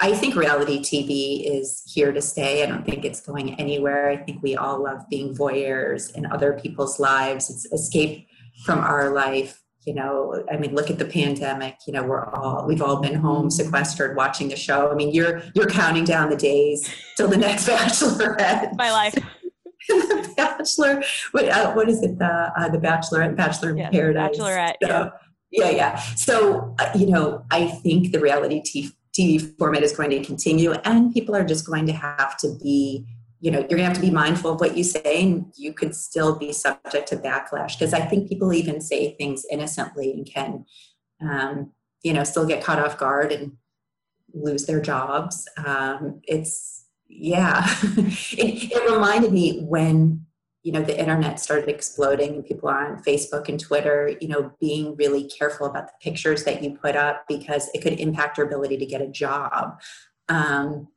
I 0.00 0.12
think 0.14 0.34
reality 0.34 0.80
TV 0.80 1.44
is 1.46 1.82
here 1.86 2.12
to 2.12 2.20
stay. 2.20 2.62
I 2.62 2.66
don't 2.66 2.84
think 2.84 3.04
it's 3.04 3.20
going 3.20 3.54
anywhere. 3.60 4.10
I 4.10 4.16
think 4.16 4.42
we 4.42 4.56
all 4.56 4.82
love 4.82 5.08
being 5.08 5.34
voyeurs 5.34 6.14
in 6.16 6.26
other 6.26 6.58
people's 6.60 6.98
lives. 6.98 7.48
It's 7.50 7.64
escape 7.72 8.26
from 8.64 8.80
our 8.80 9.10
life. 9.10 9.62
You 9.84 9.94
know, 9.94 10.44
I 10.50 10.56
mean, 10.56 10.74
look 10.74 10.90
at 10.90 10.98
the 10.98 11.04
pandemic. 11.04 11.76
You 11.86 11.92
know, 11.92 12.02
we're 12.02 12.24
all 12.30 12.66
we've 12.66 12.82
all 12.82 13.00
been 13.00 13.14
home 13.14 13.50
sequestered 13.50 14.16
watching 14.16 14.48
the 14.48 14.56
show. 14.56 14.90
I 14.90 14.94
mean, 14.96 15.14
you're 15.14 15.42
you're 15.54 15.68
counting 15.68 16.04
down 16.04 16.28
the 16.28 16.36
days 16.36 16.92
till 17.16 17.28
the 17.28 17.36
next 17.36 17.68
Bachelorette. 17.68 18.76
My 18.76 18.90
life. 18.90 19.14
the 19.88 20.34
Bachelor. 20.36 21.04
What, 21.30 21.48
uh, 21.48 21.72
what 21.74 21.88
is 21.88 22.02
it? 22.02 22.18
The 22.18 22.52
uh, 22.58 22.68
the 22.70 22.78
Bachelorette, 22.78 23.36
Bachelor 23.36 23.70
in 23.70 23.76
Yes, 23.76 23.92
Paradise. 23.92 24.36
Bachelorette, 24.36 24.74
So, 24.82 24.88
yeah. 25.52 25.64
yeah, 25.64 25.70
yeah. 25.70 25.96
So 26.16 26.74
uh, 26.80 26.90
you 26.96 27.06
know, 27.06 27.44
I 27.52 27.66
think 27.68 28.10
the 28.10 28.18
reality 28.18 28.62
t- 28.62 28.90
TV 29.16 29.56
format 29.58 29.82
is 29.82 29.96
going 29.96 30.10
to 30.10 30.22
continue, 30.24 30.72
and 30.72 31.12
people 31.12 31.34
are 31.34 31.44
just 31.44 31.66
going 31.66 31.86
to 31.86 31.92
have 31.92 32.36
to 32.38 32.56
be. 32.62 33.06
You 33.40 33.50
know, 33.50 33.58
you're 33.58 33.68
going 33.68 33.80
to 33.80 33.84
have 33.84 33.96
to 33.96 34.00
be 34.00 34.10
mindful 34.10 34.52
of 34.52 34.60
what 34.60 34.76
you 34.76 34.82
say, 34.82 35.22
and 35.22 35.52
you 35.56 35.72
could 35.72 35.94
still 35.94 36.36
be 36.36 36.52
subject 36.52 37.06
to 37.08 37.16
backlash 37.16 37.78
because 37.78 37.92
I 37.92 38.00
think 38.00 38.28
people 38.28 38.52
even 38.52 38.80
say 38.80 39.14
things 39.14 39.44
innocently 39.50 40.10
and 40.12 40.26
can, 40.26 40.64
um, 41.20 41.72
you 42.02 42.14
know, 42.14 42.24
still 42.24 42.46
get 42.46 42.64
caught 42.64 42.78
off 42.78 42.98
guard 42.98 43.32
and 43.32 43.52
lose 44.32 44.64
their 44.64 44.80
jobs. 44.80 45.46
Um, 45.64 46.22
it's 46.26 46.86
yeah, 47.08 47.66
it, 47.82 48.72
it 48.72 48.90
reminded 48.90 49.32
me 49.32 49.60
when 49.60 50.25
you 50.66 50.72
know 50.72 50.82
the 50.82 50.98
internet 50.98 51.38
started 51.38 51.68
exploding 51.68 52.34
and 52.34 52.44
people 52.44 52.68
on 52.68 53.00
Facebook 53.04 53.48
and 53.48 53.60
Twitter. 53.60 54.16
You 54.20 54.26
know, 54.26 54.52
being 54.60 54.96
really 54.96 55.22
careful 55.28 55.68
about 55.68 55.86
the 55.86 55.92
pictures 56.00 56.42
that 56.42 56.60
you 56.60 56.76
put 56.76 56.96
up 56.96 57.24
because 57.28 57.70
it 57.72 57.82
could 57.82 57.92
impact 58.00 58.36
your 58.36 58.48
ability 58.48 58.76
to 58.78 58.84
get 58.84 59.00
a 59.00 59.06
job. 59.06 59.80
Um, 60.28 60.88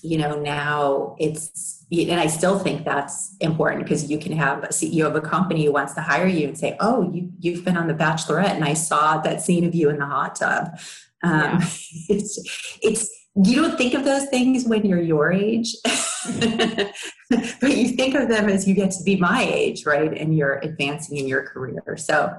you 0.00 0.16
know, 0.16 0.40
now 0.40 1.16
it's 1.18 1.84
and 1.92 2.18
I 2.18 2.28
still 2.28 2.58
think 2.58 2.86
that's 2.86 3.36
important 3.40 3.82
because 3.82 4.10
you 4.10 4.16
can 4.16 4.32
have 4.32 4.64
a 4.64 4.68
CEO 4.68 5.04
of 5.04 5.16
a 5.16 5.20
company 5.20 5.66
who 5.66 5.72
wants 5.72 5.92
to 5.94 6.00
hire 6.00 6.26
you 6.26 6.48
and 6.48 6.56
say, 6.56 6.74
"Oh, 6.80 7.12
you 7.12 7.30
you've 7.38 7.62
been 7.62 7.76
on 7.76 7.88
The 7.88 7.94
Bachelorette, 7.94 8.54
and 8.54 8.64
I 8.64 8.72
saw 8.72 9.18
that 9.18 9.42
scene 9.42 9.66
of 9.66 9.74
you 9.74 9.90
in 9.90 9.98
the 9.98 10.06
hot 10.06 10.36
tub." 10.36 10.78
Um, 11.22 11.60
It's 12.08 12.78
it's 12.82 13.23
you 13.36 13.62
don't 13.62 13.76
think 13.76 13.94
of 13.94 14.04
those 14.04 14.26
things 14.26 14.64
when 14.66 14.86
you're 14.86 15.00
your 15.00 15.32
age, 15.32 15.74
but 16.40 16.92
you 17.62 17.88
think 17.88 18.14
of 18.14 18.28
them 18.28 18.48
as 18.48 18.68
you 18.68 18.74
get 18.74 18.92
to 18.92 19.02
be 19.02 19.16
my 19.16 19.42
age, 19.42 19.84
right? 19.86 20.16
And 20.16 20.36
you're 20.36 20.58
advancing 20.58 21.18
in 21.18 21.26
your 21.26 21.42
career. 21.42 21.96
So 21.96 22.32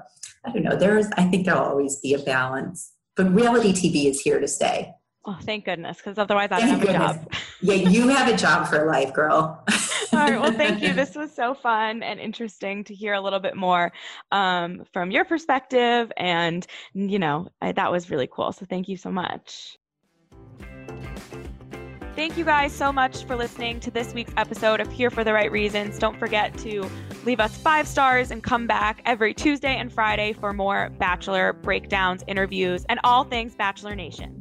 I 0.44 0.52
don't 0.52 0.62
know. 0.62 0.76
There's 0.76 1.06
I 1.16 1.24
think 1.24 1.44
there'll 1.44 1.62
always 1.62 1.96
be 1.96 2.14
a 2.14 2.18
balance, 2.18 2.92
but 3.14 3.32
reality 3.34 3.72
TV 3.72 4.08
is 4.08 4.20
here 4.20 4.40
to 4.40 4.48
stay. 4.48 4.92
Oh, 5.28 5.36
thank 5.42 5.64
goodness, 5.64 5.96
because 5.96 6.18
otherwise 6.18 6.50
I 6.52 6.60
don't 6.60 6.68
have 6.68 6.82
a 6.82 6.92
job. 6.92 7.32
Yeah, 7.60 7.74
you 7.74 8.06
have 8.08 8.32
a 8.32 8.36
job 8.36 8.68
for 8.68 8.86
life, 8.86 9.12
girl. 9.12 9.64
All 10.12 10.20
right. 10.20 10.40
Well, 10.40 10.52
thank 10.52 10.82
you. 10.82 10.92
This 10.94 11.16
was 11.16 11.32
so 11.32 11.52
fun 11.52 12.04
and 12.04 12.20
interesting 12.20 12.84
to 12.84 12.94
hear 12.94 13.12
a 13.14 13.20
little 13.20 13.40
bit 13.40 13.56
more 13.56 13.92
um, 14.30 14.84
from 14.92 15.10
your 15.10 15.24
perspective. 15.24 16.12
And, 16.16 16.64
you 16.94 17.18
know, 17.18 17.48
I, 17.60 17.72
that 17.72 17.90
was 17.90 18.08
really 18.08 18.28
cool. 18.30 18.52
So 18.52 18.66
thank 18.66 18.88
you 18.88 18.96
so 18.96 19.10
much. 19.10 19.76
Thank 22.16 22.38
you 22.38 22.46
guys 22.46 22.72
so 22.72 22.94
much 22.94 23.24
for 23.24 23.36
listening 23.36 23.78
to 23.80 23.90
this 23.90 24.14
week's 24.14 24.32
episode 24.38 24.80
of 24.80 24.90
Here 24.90 25.10
for 25.10 25.22
the 25.22 25.34
Right 25.34 25.52
Reasons. 25.52 25.98
Don't 25.98 26.18
forget 26.18 26.56
to 26.60 26.88
leave 27.26 27.40
us 27.40 27.54
five 27.58 27.86
stars 27.86 28.30
and 28.30 28.42
come 28.42 28.66
back 28.66 29.02
every 29.04 29.34
Tuesday 29.34 29.76
and 29.76 29.92
Friday 29.92 30.32
for 30.32 30.54
more 30.54 30.88
Bachelor 30.98 31.52
breakdowns, 31.52 32.24
interviews, 32.26 32.86
and 32.88 32.98
all 33.04 33.24
things 33.24 33.54
Bachelor 33.54 33.94
Nation. 33.94 34.35